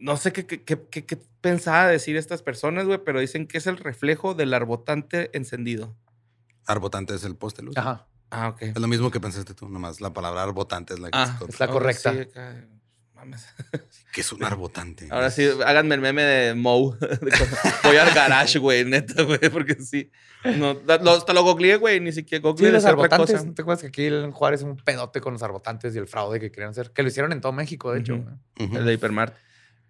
[0.00, 3.58] No sé qué, qué, qué, qué- qué pensaba decir estas personas, güey, pero dicen que
[3.58, 5.96] es el reflejo del arbotante encendido.
[6.66, 7.76] Arbotante es el poste luz.
[7.76, 8.06] Ajá.
[8.30, 8.62] Ah, ok.
[8.62, 11.44] Es lo mismo que pensaste tú, nomás la palabra arbotante es la que Ah, se
[11.46, 12.12] es la correcta.
[12.12, 12.66] sí, acá,
[13.18, 13.46] mames.
[14.12, 15.08] que es un arbotante.
[15.10, 16.96] Ahora sí, háganme el meme de Moe.
[17.84, 20.10] Voy al garage, güey, neta, güey, porque sí.
[20.44, 23.34] No, lo- hasta lo googleé, güey, ni siquiera Sí, googleé los decía otra arbotantes.
[23.36, 23.46] cosa.
[23.46, 26.38] ¿No te acuerdas que aquí en Juárez un pedote con los arbotantes y el fraude
[26.40, 26.92] que querían hacer?
[26.92, 28.16] Que lo hicieron en todo México, de hecho.
[28.16, 28.40] ¿no?
[28.64, 28.76] Ujú.
[28.78, 29.34] El de Hipermart.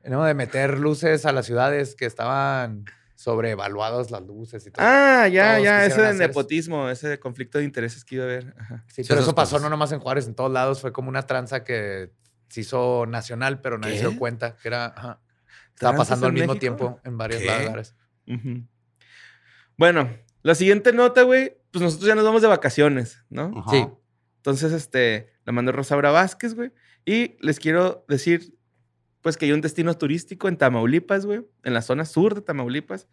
[0.05, 4.87] No, de meter luces a las ciudades que estaban sobrevaluadas las luces y todo.
[4.87, 6.19] Ah, ya, Todos ya, ese de hacer eso.
[6.29, 8.55] nepotismo, ese de conflicto de intereses que iba a haber.
[8.59, 8.85] Ajá.
[8.87, 9.62] Sí, Sí, pero eso pasó cosas.
[9.64, 10.81] no nomás en Juárez, en todos lados.
[10.81, 12.11] Fue como una tranza que
[12.49, 14.87] se hizo nacional, pero nadie se dio cuenta que era.
[14.87, 15.21] ajá,
[15.75, 16.61] estaba ¿Tranzas pasando al mismo México?
[16.61, 17.65] tiempo en varios ¿Qué?
[17.65, 17.95] lugares.
[19.77, 20.11] Bueno,
[20.43, 23.65] la siguiente nota, güey, pues nosotros ya nos vamos de vacaciones, ¿no?
[23.71, 23.87] Sí.
[24.37, 26.73] Entonces, este, la mandó Rosaura Vázquez, güey.
[27.05, 28.55] Y les quiero decir,
[29.21, 33.09] pues, que hay un destino turístico en Tamaulipas, güey, en la zona sur de Tamaulipas,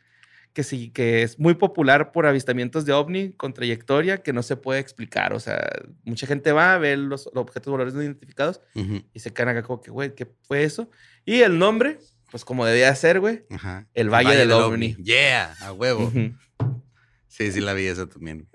[0.55, 4.55] que sí, que es muy popular por avistamientos de ovni con trayectoria que no se
[4.55, 5.33] puede explicar.
[5.33, 5.69] O sea,
[6.05, 9.63] mucha gente va a ver los, los objetos voladores no identificados y se quedan acá
[9.63, 10.89] como que, güey, ¿qué fue eso?
[11.25, 11.99] Y el nombre,
[12.31, 13.43] pues como debía ser, güey.
[13.93, 14.95] El Valle del Ovni.
[14.95, 16.09] Yeah, a huevo.
[17.27, 18.47] Sí, sí la vi esa también.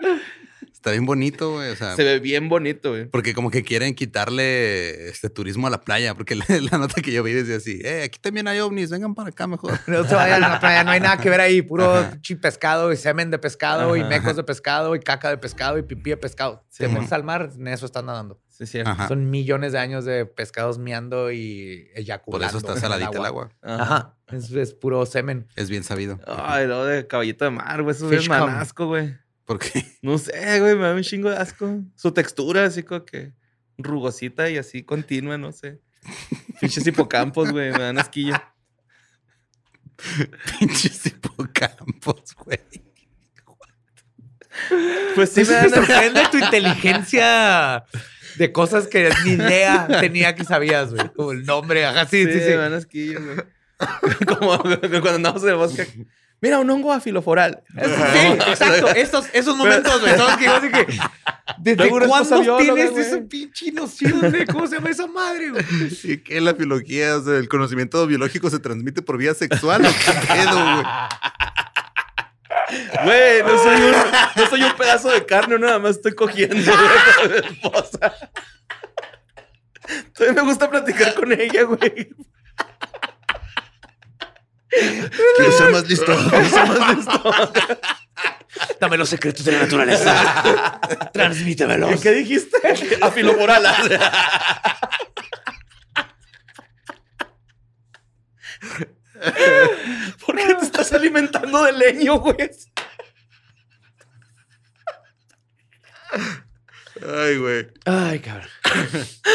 [0.80, 1.70] Está bien bonito, güey.
[1.72, 3.04] O sea, se ve bien bonito, güey.
[3.04, 7.12] porque como que quieren quitarle este turismo a la playa, porque la, la nota que
[7.12, 9.78] yo vi decía así, eh, aquí también hay ovnis, vengan para acá mejor.
[9.86, 11.60] No se vayan a la playa, no hay nada que ver ahí.
[11.60, 12.18] Puro Ajá.
[12.22, 15.82] chi pescado y semen de pescado y mecos de pescado y caca de pescado y
[15.82, 16.64] pipí de pescado.
[16.70, 16.98] Sí, Te mon.
[17.00, 18.40] metes al mar, en eso están nadando.
[18.48, 18.78] Sí, sí.
[19.08, 22.46] Son millones de años de pescados miando y Por eyaculando.
[22.58, 23.50] eso está saladita el agua.
[23.62, 24.16] Ajá.
[24.32, 25.46] Es, es puro semen.
[25.56, 26.18] Es bien sabido.
[26.26, 27.94] Ay, lo de caballito de mar, güey.
[27.94, 28.38] Eso Fish es cum.
[28.38, 29.14] manasco, güey.
[29.50, 30.76] Porque No sé, güey.
[30.76, 31.82] Me da un chingo de asco.
[31.96, 33.32] Su textura, así como que
[33.78, 35.80] rugosita y así continua, no sé.
[36.60, 37.72] Pinches hipocampos, güey.
[37.72, 38.36] Me dan asquillo.
[40.60, 42.60] pinches hipocampos, güey.
[45.16, 47.84] Pues sí, me me dan sorprende tu inteligencia
[48.36, 51.08] de cosas que ni idea tenía que sabías, güey.
[51.08, 52.50] Como el nombre, ajá, sí, sí, Sí, sí.
[52.50, 53.38] me dan asquillo, güey.
[54.26, 56.06] Como cuando andamos en el bosque.
[56.40, 57.62] Mira, un hongo afiloforal.
[57.74, 58.88] Sí, exacto.
[58.88, 60.16] Estos, esos momentos, güey.
[60.16, 60.86] Todos que yo así que.
[61.58, 63.04] ¿Desde cuándo tienes güey.
[63.04, 65.64] esa pinche noción de cómo se llama esa madre, güey?
[66.04, 67.16] ¿Y qué la biología?
[67.16, 70.84] O sea, el conocimiento biológico se transmite por vía sexual o qué pedo, güey.
[73.04, 73.94] Güey, no soy, un,
[74.36, 78.14] no soy un pedazo de carne, nada más estoy cogiendo güey, esposa.
[80.14, 82.10] Todavía me gusta platicar con ella, güey.
[84.70, 86.12] Quiero ser más listo.
[88.78, 90.80] Dame los secretos de la naturaleza.
[91.12, 92.00] Transmítemelos.
[92.00, 92.56] ¿Qué dijiste?
[93.00, 93.64] Afiloforal.
[100.24, 102.50] ¿Por qué te estás alimentando de leño, güey?
[107.06, 107.68] Ay, güey.
[107.84, 108.48] Ay, cabrón.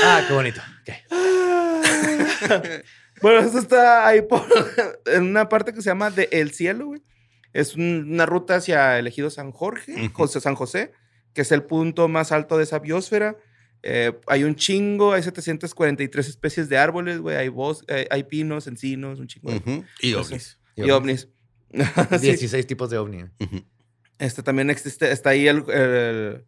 [0.04, 0.62] Ah, qué bonito.
[0.82, 0.90] Ok.
[3.22, 4.42] Bueno, esto está ahí por,
[5.06, 7.02] en una parte que se llama de El Cielo, güey.
[7.54, 10.14] Es un- una ruta hacia el ejido San Jorge, Ujú.
[10.14, 10.92] José San José,
[11.34, 13.38] que es el punto más alto de esa biosfera.
[13.84, 17.38] Eh, hay un chingo, hay 743 especies de árboles, güey.
[17.38, 19.52] Hay, bos- eh, hay pinos, encinos, un chingo.
[19.52, 19.86] de Ujú.
[20.02, 20.60] Y ovnis.
[20.76, 21.30] Y ovnis.
[22.20, 22.28] Sí.
[22.28, 23.24] 16 tipos de ovni.
[23.40, 23.64] Ujú.
[24.18, 26.46] Este también existe, está ahí el, el,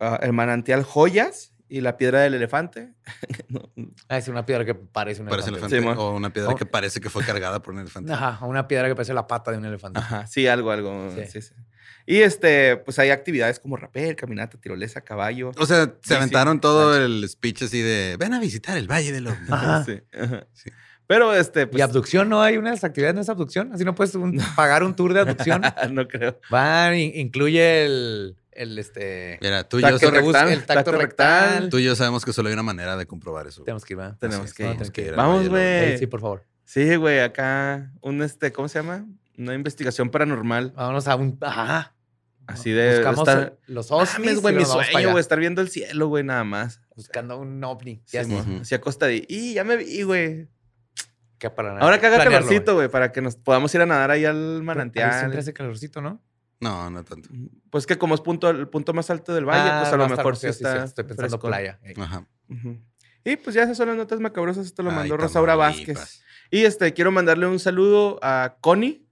[0.00, 2.92] ah, el manantial Joyas y la piedra del elefante.
[3.48, 3.70] No,
[4.08, 5.76] Ah, es una piedra que parece un Parece elefante.
[5.76, 5.92] elefante.
[5.94, 6.08] Sí, mo.
[6.12, 6.56] o una piedra Oh.
[6.56, 8.12] que parece que fue cargada por un elefante.
[8.12, 9.98] Ajá, una piedra que parece la pata de un elefante.
[10.00, 11.10] Ajá, sí, algo, algo.
[11.14, 11.22] Sí.
[11.30, 11.54] sí, sí.
[12.06, 15.52] Y este, pues hay actividades como rapel, caminata, tirolesa, caballo.
[15.58, 16.60] O sea, se Sí, aventaron sí.
[16.60, 19.46] todo el speech así de ven a visitar el Valle del Ovni.
[19.50, 19.84] Ajá.
[19.84, 20.46] Sí, ajá.
[20.52, 20.70] Sí.
[21.06, 21.82] Pero este, ¿Y pues.
[21.82, 22.28] abducción?
[22.30, 23.14] ¿No hay unas actividades?
[23.14, 23.70] ¿No es abducción?
[23.72, 25.62] ¿Así no puedes un- pagar un tour de abducción?
[25.92, 26.38] no creo.
[26.52, 29.38] Va, in- incluye el, el este...
[29.40, 31.48] Mira, tú y, yo, busque rectal, el tacto, tacto rectal.
[31.50, 31.68] rectal.
[31.70, 33.62] tú y yo sabemos que solo hay una manera de comprobar eso.
[33.64, 34.16] Tenemos que ir, ¿va?
[34.18, 35.62] Tenemos Así que tenemos que ir Vamos, güey.
[35.62, 36.44] Ey, sí, por favor.
[36.64, 39.06] Sí, güey, acá un este, ¿cómo se llama?
[39.36, 40.72] Una investigación paranormal.
[40.74, 41.36] Vámonos a un...
[41.40, 41.94] Ajá.
[42.46, 43.58] Así de Buscamos estar.
[43.66, 46.80] los ovnis güey, mi sueño, güey, estar viendo el cielo, güey, nada más.
[46.94, 48.02] Buscando un ovni.
[48.04, 48.60] Sí, Ya mo, Ujú.
[48.60, 49.24] así.
[49.28, 50.48] Y ya me vi, güey.
[51.38, 54.24] que para Ahora que haga calorcito, güey, para que nos podamos ir a nadar ahí
[54.24, 55.18] al manantial.
[55.18, 56.20] Siempre hace calorcito, ¿no?
[56.60, 57.28] No, no tanto.
[57.70, 60.08] Pues que como es punto, el punto más alto del valle, Ah, pues a lo
[60.08, 60.78] mejor sí está.
[60.80, 61.50] sí, Estoy pensando frescón.
[61.50, 61.78] playa.
[61.98, 62.26] Ajá.
[62.48, 62.80] Ujú.
[63.24, 64.66] Y pues ya esas son las notas macabrosas.
[64.66, 65.56] Esto lo Ay, mandó Rosaura.
[65.56, 66.22] Vázquez.
[66.50, 69.06] Y este, quiero mandarle un saludo a Connie,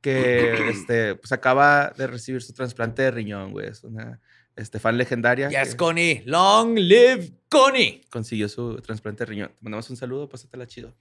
[0.00, 3.68] que este, pues acaba de recibir su trasplante de riñón, güey.
[3.68, 4.20] Es una
[4.54, 5.48] este, fan legendaria.
[5.50, 6.22] Yes, que Connie.
[6.26, 8.02] Long live Connie.
[8.10, 9.48] consiguió su trasplante de riñón.
[9.48, 10.96] Te mandamos un saludo, pásatela chido.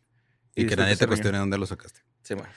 [0.55, 2.01] Y, que disfruta nadie te cuestione dónde lo sacaste.
[2.23, 2.47] Sí, man.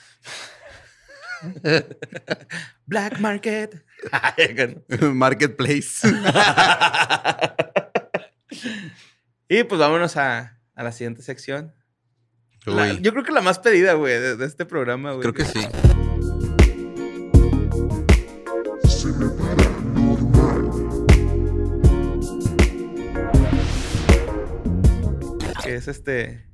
[2.86, 3.84] Black Market.
[5.14, 6.08] Marketplace.
[9.48, 11.74] y pues vámonos a, a la siguiente sección.
[12.66, 15.22] La- yo creo que la más pedida, güey, de, de este programa, güey.
[15.22, 15.60] creo que sí.
[25.62, 26.46] Que es este.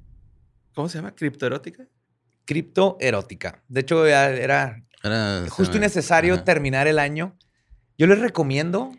[0.74, 1.14] ¿Cómo se llama?
[1.14, 1.86] ¿Criptoerótica?
[2.44, 3.62] Criptoerótica.
[3.68, 6.44] De hecho, era Era- justo y necesario Ajá.
[6.44, 7.36] terminar el año.
[7.98, 8.92] Yo les recomiendo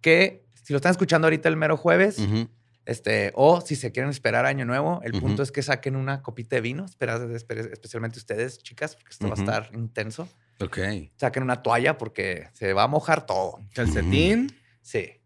[0.00, 2.48] que si lo están escuchando ahorita el mero jueves, Ujú.
[2.84, 6.56] este, o si se quieren esperar año nuevo, el punto es que saquen una copita
[6.56, 10.28] de vino, especialmente ustedes, chicas, porque esto va a estar intenso.
[10.60, 10.78] Ok.
[11.16, 13.60] Saquen una toalla porque se va a mojar todo.
[13.74, 14.54] Calcetín.
[14.82, 15.17] Sí.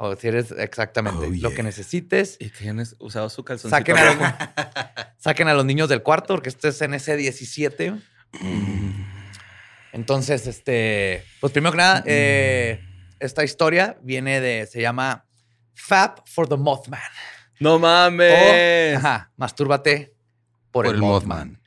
[0.00, 2.36] O si eres exactamente Oh, lo que necesites.
[2.38, 3.76] Y que hayan usado su calzoncito.
[3.76, 3.96] Saquen
[5.18, 8.00] saquen a los niños del cuarto, porque este es NC-17.
[9.92, 12.80] Entonces, este, pues primero que nada, eh,
[13.18, 15.26] esta historia viene de, se llama
[15.74, 17.00] Fab for the Mothman.
[17.58, 18.96] No O, mames.
[18.96, 20.14] ajá, mastúrbate
[20.70, 21.38] por, Por el, el Mothman.
[21.48, 21.62] Mothman.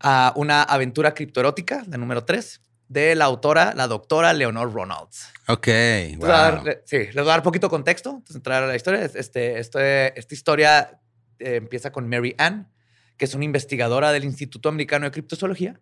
[0.00, 5.32] Ah, una aventura criptoerótica, la número 3, de la autora, la doctora Leonor Ronalds.
[5.48, 5.66] Ok.
[5.66, 6.72] Voy a dar- Wow.
[6.84, 9.04] sí, les voy a dar poquito contexto de entrar a la historia.
[9.04, 11.00] Este, este- esta historia
[11.38, 12.70] eh, empieza con Mary Ann,
[13.16, 15.80] que es una investigadora del Instituto Americano de Criptozoología.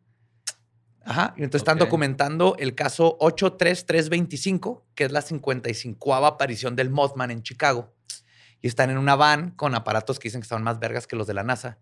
[1.05, 1.35] Ajá.
[1.37, 7.43] Y entonces están documentando el caso 83325, que es la 55 aparición del Mothman en
[7.43, 7.95] Chicago.
[8.61, 11.27] Y están en una van con aparatos que dicen que son más vergas que los
[11.27, 11.79] de la NASA.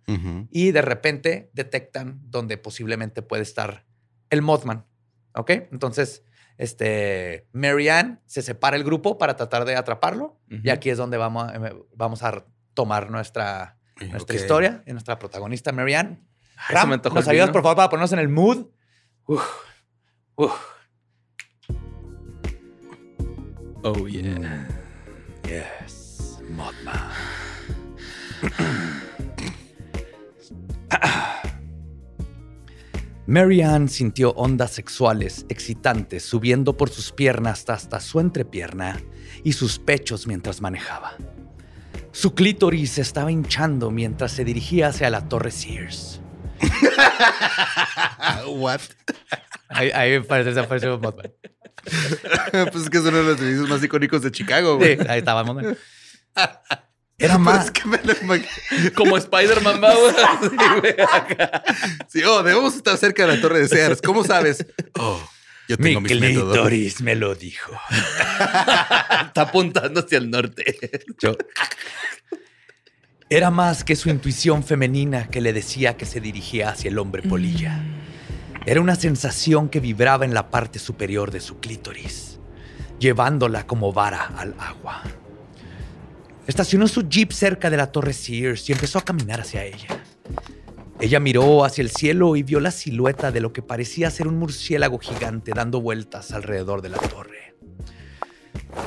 [0.51, 3.85] Y de repente detectan donde posiblemente puede estar
[4.31, 4.87] el Mothman.
[5.35, 5.51] ¿Ok?
[5.73, 6.25] Entonces,
[6.59, 10.41] este, Mary Ann se separa el grupo para tratar de atraparlo.
[10.49, 14.41] Y aquí es donde vamos a, eh, vamos a tomar nuestra, nuestra Ok.
[14.41, 16.27] historia y nuestra protagonista, Mary Ann.
[16.57, 18.67] Ay, se Ram, ¿nos ayudas, por favor, para ponernos en el mood?
[19.27, 19.43] Uf,
[20.37, 20.53] uf.
[23.83, 24.69] Oh, yeah.
[25.45, 27.11] Yes, Mothman.
[33.31, 39.01] Mary Ann sintió ondas sexuales excitantes subiendo por sus piernas hasta su entrepierna
[39.45, 41.17] y sus pechos mientras manejaba.
[42.11, 46.21] Su clítoris se estaba hinchando mientras se dirigía hacia la torre Sears.
[48.49, 48.81] What?
[49.69, 51.33] Ahí, ahí parece desapareció Mothman.
[52.73, 54.97] pues es que es uno de los edificios más icónicos de Chicago, güey.
[54.97, 55.79] Sí, ahí estaba Mothman.
[57.21, 57.67] Era más.
[57.67, 58.49] Es que me lo imagino.
[58.97, 60.15] Como Spider-Man, güey.
[60.25, 61.63] Así, güey, acá.
[62.09, 64.01] Sí, oh, debemos estar cerca de la torre de Sears.
[64.03, 64.67] ¿Cómo sabes?
[64.99, 65.21] Oh,
[65.69, 66.53] yo Mi tengo mis métodos.
[66.55, 67.73] clítoris me lo dijo.
[68.41, 70.75] Está apuntando hacia el norte.
[71.21, 71.37] Yo.
[73.29, 77.23] Era más que su intuición femenina que le decía que se dirigía hacia el hombre
[77.23, 77.81] polilla.
[78.67, 82.41] Era una sensación que vibraba en la parte superior de su clítoris,
[82.99, 85.03] llevándola como vara al agua.
[86.51, 89.87] Estacionó su jeep cerca de la torre Sears y empezó a caminar hacia ella.
[90.99, 94.37] Ella miró hacia el cielo y vio la silueta de lo que parecía ser un
[94.37, 97.55] murciélago gigante dando vueltas alrededor de la torre.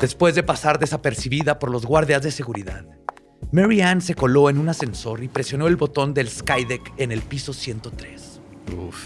[0.02, 2.86] Después de pasar desapercibida por los guardias de seguridad,
[3.54, 7.21] Mary Ann se coló en un ascensor y presionó el botón del Skydeck en el
[7.21, 8.41] piso 103.
[8.78, 9.06] Uf.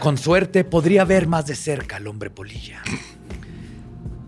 [0.00, 2.82] Con suerte podría ver más de cerca al hombre polilla.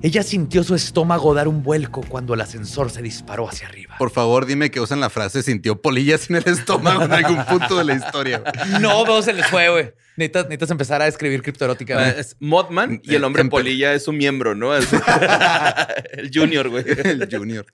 [0.00, 3.96] Ella sintió su estómago dar un vuelco cuando el ascensor se disparó hacia arriba.
[3.98, 7.76] Por favor, dime que usan la frase sintió polillas en el estómago en algún punto
[7.78, 8.42] de la historia.
[8.80, 9.92] No, no se les fue, güey.
[10.16, 12.10] Necesitas, necesitas empezar a escribir criptoerótica.
[12.10, 14.76] Es Mothman y el hombre Empe- polilla es su miembro, ¿no?
[14.76, 14.88] Es-
[16.12, 16.84] el junior, güey.
[16.86, 17.66] El junior.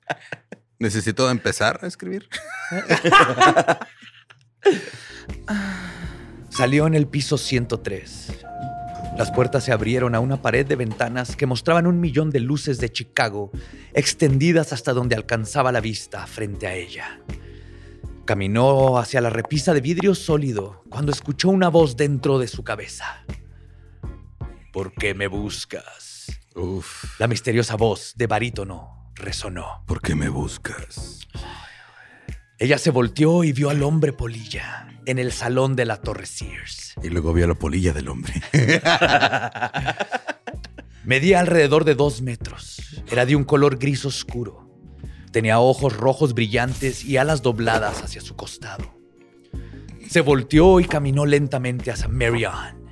[0.78, 2.28] Necesito empezar a escribir.
[6.48, 8.28] Salió en el piso 103.
[9.16, 12.78] Las puertas se abrieron a una pared de ventanas que mostraban un millón de luces
[12.78, 13.52] de Chicago
[13.92, 17.20] extendidas hasta donde alcanzaba la vista frente a ella.
[18.24, 23.24] Caminó hacia la repisa de vidrio sólido cuando escuchó una voz dentro de su cabeza.
[24.72, 26.26] ¿Por qué me buscas?
[26.56, 27.20] Uf.
[27.20, 29.84] La misteriosa voz de barítono resonó.
[29.86, 31.28] ¿Por qué me buscas?
[32.58, 36.94] Ella se volteó y vio al hombre polilla en el salón de la Torre Sears.
[37.02, 38.32] Y luego vio la polilla del hombre.
[41.04, 42.80] Medía alrededor de dos metros.
[43.10, 44.70] Era de un color gris oscuro.
[45.32, 48.94] Tenía ojos rojos brillantes y alas dobladas hacia su costado.
[50.08, 52.84] Se volteó y caminó lentamente hacia Mary Ann.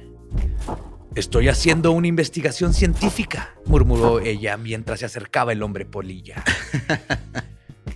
[1.14, 6.42] Estoy haciendo una investigación científica, murmuró ella mientras se acercaba el hombre polilla.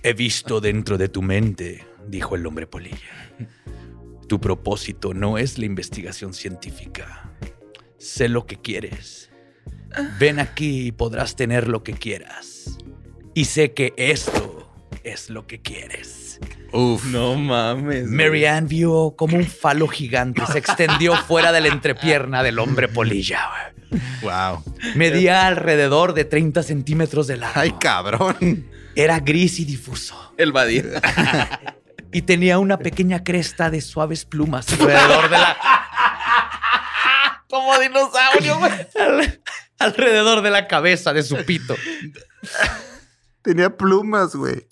[0.07, 3.33] He visto dentro de tu mente, dijo el hombre polilla.
[4.29, 7.29] Tu propósito no es la investigación científica.
[7.97, 9.29] Sé lo que quieres.
[10.17, 12.77] Ven aquí y podrás tener lo que quieras.
[13.33, 16.39] Y sé que esto es lo que quieres.
[16.71, 17.03] Uf.
[17.07, 18.07] No mames.
[18.07, 22.87] Mary Ann vio como un falo gigante se extendió fuera de la entrepierna del hombre
[22.87, 23.73] polilla.
[24.21, 24.63] Wow.
[24.95, 27.59] Medía alrededor de 30 centímetros de largo.
[27.59, 28.67] Ay, cabrón.
[28.99, 30.33] Era gris y difuso.
[30.37, 30.91] El Badir.
[32.09, 35.57] Y tenía una pequeña cresta de suaves plumas alrededor de la...
[37.49, 38.71] Como dinosaurio, güey.
[38.97, 39.41] al-
[39.77, 41.75] alrededor de la cabeza de su pito.
[43.41, 44.67] Tenía plumas, güey.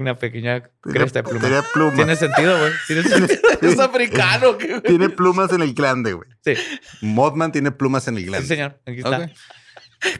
[0.00, 1.42] Una pequeña Tenía- cresta de plumas.
[1.44, 1.94] tenía plumas.
[1.94, 2.72] Tiene sentido, güey.
[2.88, 3.40] Tiene sentido.
[3.62, 4.82] Es africano, güey.
[4.82, 6.28] Tiene plumas en el glande, güey.
[6.44, 6.54] Sí,
[7.02, 8.48] Mothman tiene plumas en el sí, glande.
[8.48, 8.80] señor.
[8.84, 9.30] Aquí está.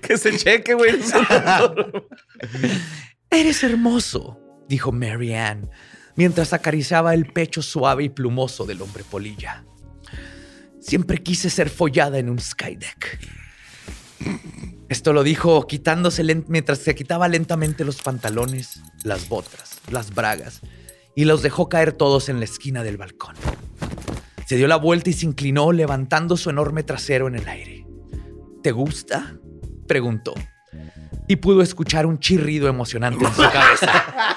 [0.03, 1.01] Que se cheque, güey.
[3.31, 5.71] Eres hermoso, dijo Mary Ann,
[6.17, 9.65] mientras acariciaba el pecho suave y plumoso del hombre polilla.
[10.81, 13.19] Siempre quise ser follada en un skydeck.
[14.89, 20.61] Esto lo dijo quitándose mientras se quitaba lentamente los pantalones, las botas, las bragas
[21.15, 23.37] y los dejó caer todos en la esquina del balcón.
[24.47, 27.87] Se dio la vuelta y se inclinó levantando su enorme trasero en el aire.
[28.65, 29.39] ¿Te gusta?
[29.87, 30.35] preguntó.
[31.29, 34.37] Y pudo escuchar un chirrido emocionante en su cabeza.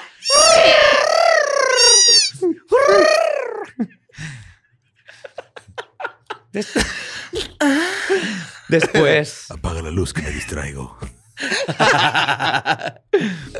[6.52, 6.72] Des-
[8.68, 10.96] Después, Apaga la luz que me distraigo.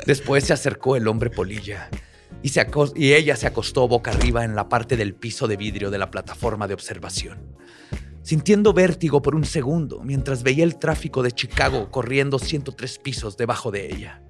[0.06, 1.90] después se acercó el hombre polilla
[2.42, 5.90] y, se y ella se acostó boca arriba en la parte del piso de vidrio
[5.90, 7.56] de la plataforma de observación,
[8.24, 13.70] sintiendo vértigo por un segundo mientras veía el tráfico de Chicago corriendo 103 pisos debajo
[13.70, 14.22] de ella.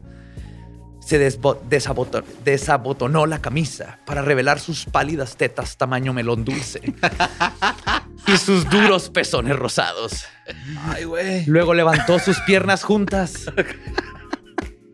[1.01, 6.81] Se desabotonó la camisa para revelar sus pálidas tetas tamaño melón dulce
[8.27, 10.25] y sus duros pezones rosados.
[10.87, 11.45] Ay, güey.
[11.47, 13.51] Luego levantó sus piernas juntas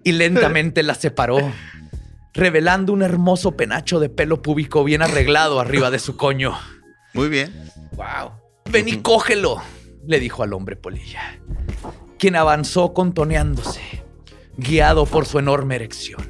[0.03, 1.53] y lentamente las separó,
[2.35, 6.59] revelando un hermoso penacho de pelo púbico bien arreglado arriba de su coño.
[7.15, 7.53] Muy bien.
[7.93, 8.40] Wow.
[8.69, 9.63] Ven y cógelo,
[10.07, 11.39] le dijo al hombre polilla,
[12.19, 14.05] quien avanzó contoneándose,
[14.57, 16.21] guiado por su enorme erección.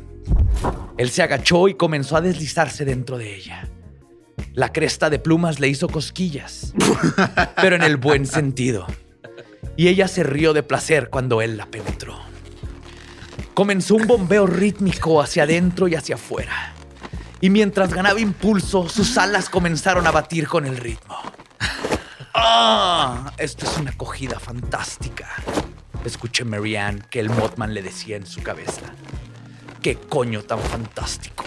[0.97, 3.69] Él se agachó y comenzó a deslizarse dentro de ella.
[4.53, 6.75] La cresta de plumas le hizo cosquillas,
[7.57, 8.87] pero en el buen sentido.
[9.77, 12.19] Y ella se rió de placer cuando él la penetró.
[13.55, 16.75] Comenzó un bombeo rítmico hacia adentro y hacia afuera.
[17.41, 21.17] Y mientras ganaba impulso, sus alas comenzaron a batir con el ritmo.
[22.35, 23.33] ¡Ah!
[23.39, 25.29] Esto es una acogida fantástica.
[26.05, 28.83] Escuché Marianne que el Mothman le decía en su cabeza.
[29.83, 31.45] ¡Qué coño tan fantástico!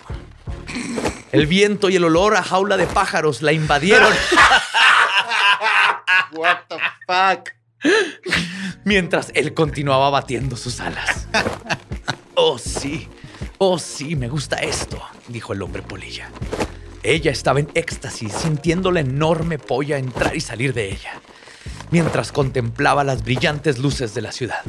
[1.32, 4.12] El viento y el olor a jaula de pájaros la invadieron
[6.34, 7.50] What the fuck.
[8.84, 11.28] mientras él continuaba batiendo sus alas.
[12.36, 13.08] Oh, sí.
[13.60, 16.30] Oh, sí, me gusta esto, dijo el hombre polilla.
[17.04, 21.22] Ella estaba en éxtasis, sintiendo la enorme polla entrar y salir de ella,
[21.92, 24.62] mientras contemplaba las brillantes luces de la ciudad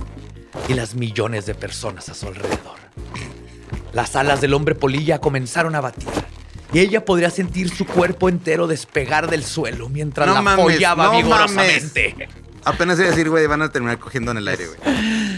[0.69, 2.79] y las millones de personas a su alrededor.
[3.93, 6.09] Las alas del hombre polilla comenzaron a batir
[6.73, 11.05] y ella podría sentir su cuerpo entero despegar del suelo mientras No la mames, follaba
[11.05, 12.29] no vigorosamente.
[12.65, 14.79] Apenas iba a decir, güey, van a terminar cogiendo en el aire, güey.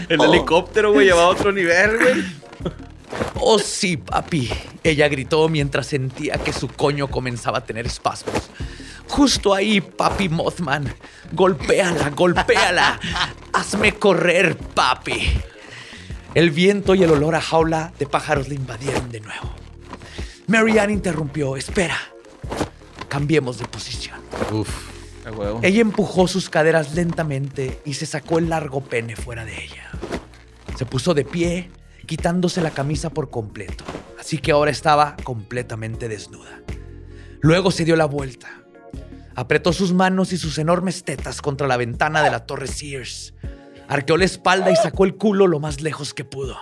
[0.09, 2.73] El helicóptero, güey, llevaba a otro nivel, güey.
[3.35, 4.49] Oh, sí, papi.
[4.83, 8.49] Ella gritó mientras sentía que su coño comenzaba a tener espasmos.
[9.07, 10.93] Justo ahí, papi Mothman.
[11.31, 12.99] Golpéala, golpéala.
[13.53, 15.31] Hazme correr, papi.
[16.33, 19.49] El viento y el olor a jaula de pájaros le invadieron de nuevo.
[20.47, 21.55] Marianne interrumpió.
[21.57, 21.97] Espera.
[23.07, 24.19] Cambiemos de posición.
[24.51, 24.69] Uf.
[25.25, 25.59] Huevo.
[25.61, 29.89] Ella empujó sus caderas lentamente y se sacó el largo pene fuera de ella.
[30.77, 31.69] Se puso de pie,
[32.07, 33.83] quitándose la camisa por completo,
[34.19, 36.63] así que ahora estaba completamente desnuda.
[37.41, 38.63] Luego se dio la vuelta.
[39.35, 43.35] Apretó sus manos y sus enormes tetas contra la ventana de la torre Sears.
[43.87, 46.57] Arqueó la espalda y sacó el culo lo más lejos que pudo.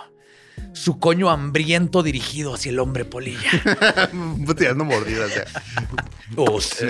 [0.72, 3.50] Su coño hambriento dirigido hacia el hombre polilla.
[4.58, 5.30] Tirando mordidas.
[6.36, 6.86] Oh, sí.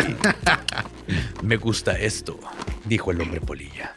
[1.43, 2.41] Me gusta esto,
[2.85, 3.95] dijo el hombre polilla.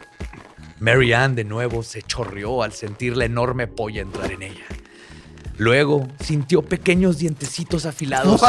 [0.80, 4.66] Mary Ann de nuevo se chorreó al sentir la enorme polla entrar en ella.
[5.58, 8.42] Luego sintió pequeños dientecitos afilados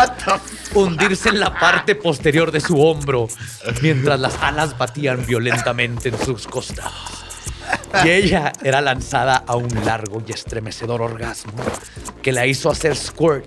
[0.75, 3.27] hundirse en la parte posterior de su hombro
[3.83, 7.25] mientras las alas batían violentamente en sus costados.
[8.05, 11.53] Y ella era lanzada a un largo y estremecedor orgasmo
[12.23, 13.45] que la hizo hacer squirt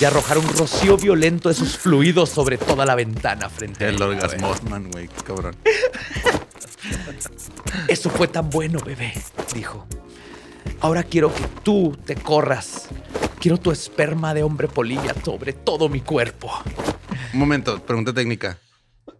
[0.00, 3.96] y arrojar un rocío violento de sus fluidos sobre toda la ventana frente a El
[3.96, 5.08] ella, orgasmosman, güey.
[5.26, 5.56] Cabrón.
[7.88, 9.12] Eso fue tan bueno, bebé,
[9.54, 9.86] dijo.
[10.80, 12.88] Ahora quiero que tú te corras.
[13.38, 16.50] Quiero tu esperma de hombre polilla sobre todo mi cuerpo.
[17.32, 18.58] Un momento, pregunta técnica.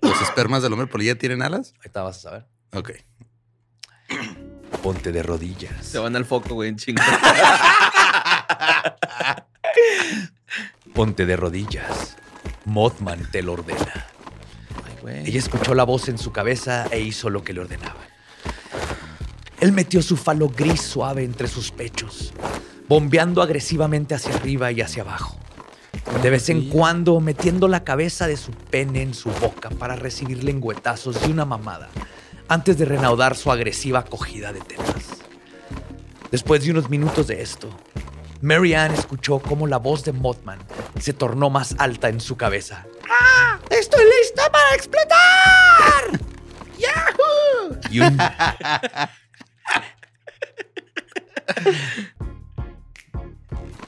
[0.00, 1.74] ¿Los espermas del hombre polilla tienen alas?
[1.76, 2.46] Ahorita vas a saber.
[2.72, 2.92] Ok.
[4.82, 5.84] Ponte de rodillas.
[5.86, 7.02] Se van al foco, güey, en chingo.
[10.94, 12.16] Ponte de rodillas.
[12.66, 14.06] Mothman te lo ordena.
[15.04, 15.28] Güey.
[15.28, 18.00] Ella escuchó la voz en su cabeza e hizo lo que le ordenaba.
[19.60, 22.32] Él metió su falo gris suave entre sus pechos,
[22.88, 25.36] bombeando agresivamente hacia arriba y hacia abajo.
[26.22, 30.42] De vez en cuando metiendo la cabeza de su pene en su boca para recibir
[30.42, 31.90] lengüetazos y una mamada,
[32.48, 35.18] antes de reanudar su agresiva acogida de tetas.
[36.30, 37.68] Después de unos minutos de esto,
[38.40, 40.60] Marianne escuchó cómo la voz de Mothman
[40.98, 42.86] se tornó más alta en su cabeza.
[44.74, 44.80] ¡Ah!
[44.80, 45.06] ¡Estoy lista
[46.00, 46.20] para explotar!
[46.78, 47.80] ¡Yahoo!
[47.90, 48.18] Y un,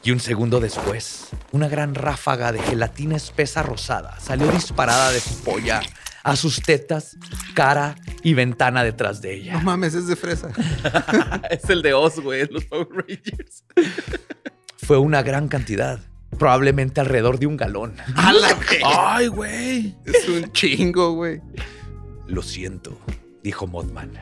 [0.03, 5.43] y un segundo después, una gran ráfaga de gelatina espesa rosada salió disparada de su
[5.43, 5.81] polla
[6.23, 7.17] a sus tetas,
[7.55, 9.53] cara y ventana detrás de ella.
[9.55, 10.51] No mames, es de fresa.
[11.51, 13.65] es el de Oz, güey, los Power Rangers.
[14.77, 16.01] Fue una gran cantidad,
[16.37, 17.95] probablemente alrededor de un galón.
[18.85, 19.97] Ay, güey.
[20.05, 21.41] Es un chingo, güey.
[22.27, 22.99] Lo siento,
[23.43, 24.13] dijo Mothman.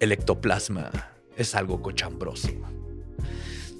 [0.00, 0.90] El ectoplasma
[1.36, 2.48] es algo cochambroso.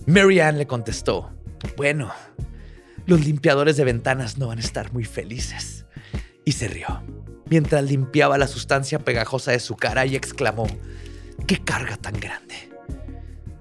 [0.06, 1.32] Marianne le contestó,
[1.76, 2.12] bueno,
[3.06, 5.86] los limpiadores de ventanas no van a estar muy felices.
[6.44, 7.02] Y se rió,
[7.48, 10.66] mientras limpiaba la sustancia pegajosa de su cara y exclamó,
[11.46, 12.70] ¿qué carga tan grande?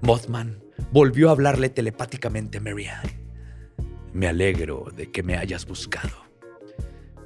[0.00, 0.60] Mothman
[0.90, 3.21] volvió a hablarle telepáticamente a Marianne.
[4.12, 6.10] Me alegro de que me hayas buscado.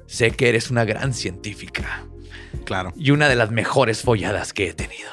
[0.05, 2.05] Sé que eres una gran científica
[2.65, 2.93] Claro.
[2.95, 5.09] y una de las mejores folladas que he tenido.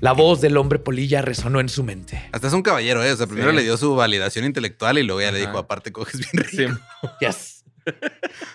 [0.00, 2.28] La voz del hombre polilla resonó en su mente.
[2.32, 3.12] Hasta es un caballero, ¿eh?
[3.12, 3.56] O sea, primero Sí.
[3.56, 6.78] le dio su validación intelectual y luego ya le dijo, aparte coges bien rico.
[7.02, 7.52] Sí, Yes.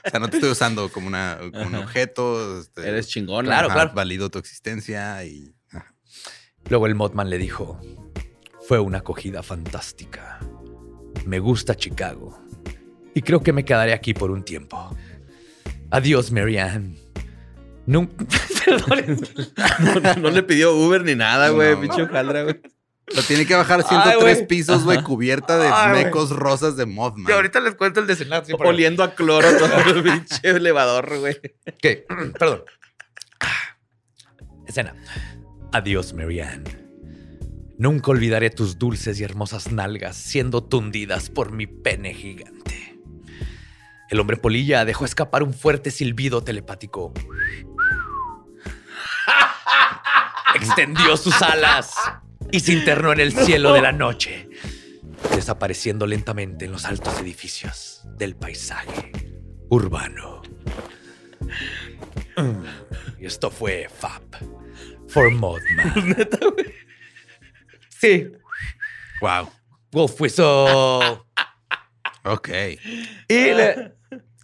[0.05, 2.59] O sea, no te estoy usando como, una, como un objeto.
[2.59, 3.45] este, eres chingón.
[3.45, 3.91] Claro, ajá, claro.
[3.93, 5.55] Valido tu existencia y...
[5.71, 5.93] ajá.
[6.69, 7.79] Luego el Mothman le dijo,
[8.67, 10.39] fue una acogida fantástica.
[11.25, 12.37] Me gusta Chicago
[13.13, 14.95] y creo que me quedaré aquí por un tiempo.
[15.89, 16.95] Adiós, Marianne.
[17.85, 18.25] Nunca...
[18.71, 21.73] No, no- no le pidió Uber ni nada, güey.
[21.73, 21.81] No.
[21.81, 22.61] Pinche hojaldra, güey.
[23.09, 24.47] O sea, tiene que bajar Ay, 103 güey.
[24.47, 27.25] pisos, güey, cubierta de Ay, mecos rosas de Mothman.
[27.63, 28.53] les cuento el desenlace.
[28.53, 31.35] Oliendo a cloro todo el pinche elevador, güey.
[31.67, 32.63] Ok, perdón.
[34.67, 34.95] Escena.
[35.73, 36.63] Adiós, Marianne.
[37.81, 42.99] Nunca olvidaré tus dulces y hermosas nalgas siendo tundidas por mi pene gigante.
[44.07, 47.11] El hombre polilla dejó escapar un fuerte silbido telepático.
[50.55, 51.95] Extendió sus alas
[52.51, 54.47] y se internó en el cielo de la noche,
[55.33, 59.11] desapareciendo lentamente en los altos edificios del paisaje
[59.69, 60.43] urbano.
[62.37, 62.63] Mm,
[63.19, 64.21] Y esto fue Fab
[65.07, 66.15] for Mothman.
[68.01, 68.31] Sí.
[69.21, 69.49] Wow.
[69.91, 71.19] Wolf Whistle.
[72.23, 72.49] Ok.
[73.27, 73.93] Y le,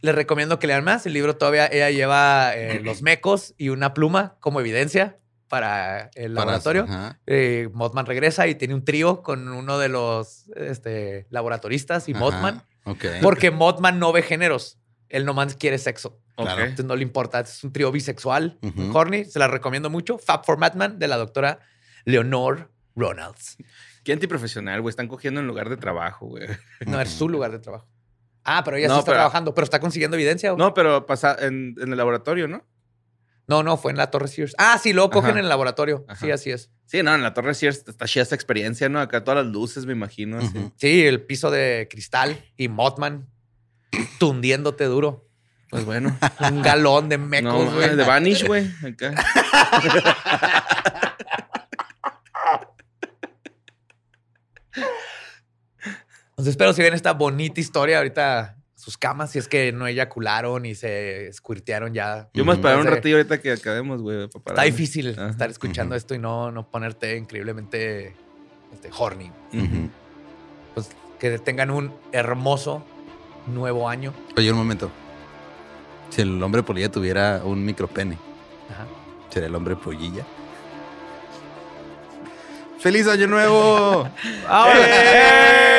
[0.01, 1.05] le recomiendo que lean más.
[1.05, 6.33] El libro todavía ella lleva eh, los mecos y una pluma como evidencia para el
[6.33, 6.83] Para- laboratorio.
[6.83, 7.19] ajá.
[7.25, 12.19] Eh, Mothman regresa y tiene un trío con uno de los este, laboratoristas y Ajá.
[12.19, 12.63] Mothman.
[12.85, 13.05] Ok.
[13.21, 14.77] Porque Mothman no ve géneros.
[15.09, 16.19] Él nomás quiere sexo.
[16.35, 16.53] Claro.
[16.53, 16.59] Ok.
[16.59, 17.39] Entonces no le importa.
[17.39, 18.57] Es un trío bisexual.
[18.61, 19.25] Muy Horny.
[19.25, 20.17] Se la recomiendo mucho.
[20.17, 21.59] Fab for Madman de la doctora
[22.05, 23.55] Leonor Ronalds.
[24.03, 24.89] Qué antiprofesional, güey.
[24.89, 26.47] Están cogiendo en lugar de trabajo, güey.
[26.85, 27.87] No, es su lugar de trabajo.
[28.43, 30.53] Ah, pero ella No, sí está pero- trabajando, pero está consiguiendo evidencia.
[30.53, 30.57] ¿o?
[30.57, 32.65] No, pero pasa en, en el laboratorio, ¿no?
[33.49, 34.53] no, no, fue en la Torre Sears.
[34.57, 35.39] Ah, sí, luego cogen Ajá.
[35.39, 36.03] en el laboratorio.
[36.09, 36.19] Ajá.
[36.25, 36.69] Sí, así es.
[36.85, 38.99] Sí, no, en la Torre Sears está chida esta experiencia, ¿no?
[38.99, 40.39] Acá todas las luces, me imagino.
[40.39, 40.71] Así.
[40.75, 43.29] Sí, el piso de cristal y Mothman
[44.19, 45.29] tundiéndote duro.
[45.69, 46.17] Pues bueno.
[46.49, 47.95] Un galón de no, mecos, güey.
[47.95, 48.69] de Vanish, güey.
[48.85, 49.13] Acá.
[56.37, 60.67] Entonces, espero si ven esta bonita historia ahorita sus camas, si es que no eyacularon
[60.67, 62.29] y se squirtearon ya.
[62.35, 64.17] Yo me voy a esperar un ratillo ahorita que acabemos, güey.
[64.17, 64.65] para Está pararme.
[64.71, 65.29] difícil Ajá.
[65.29, 68.13] estar escuchando esto y no, no ponerte increíblemente
[68.71, 69.31] este, horny.
[69.51, 69.89] Ujú.
[70.75, 72.85] Pues que tengan un hermoso
[73.47, 74.13] nuevo año.
[74.37, 74.91] Oye, un momento.
[76.11, 78.15] Si el hombre polilla tuviera un micropene,
[78.69, 78.85] Ajá.
[79.31, 80.23] ¿sería el hombre pollilla?
[82.77, 84.07] ¡Feliz Año Nuevo!
[84.75, 85.73] ¡Eh!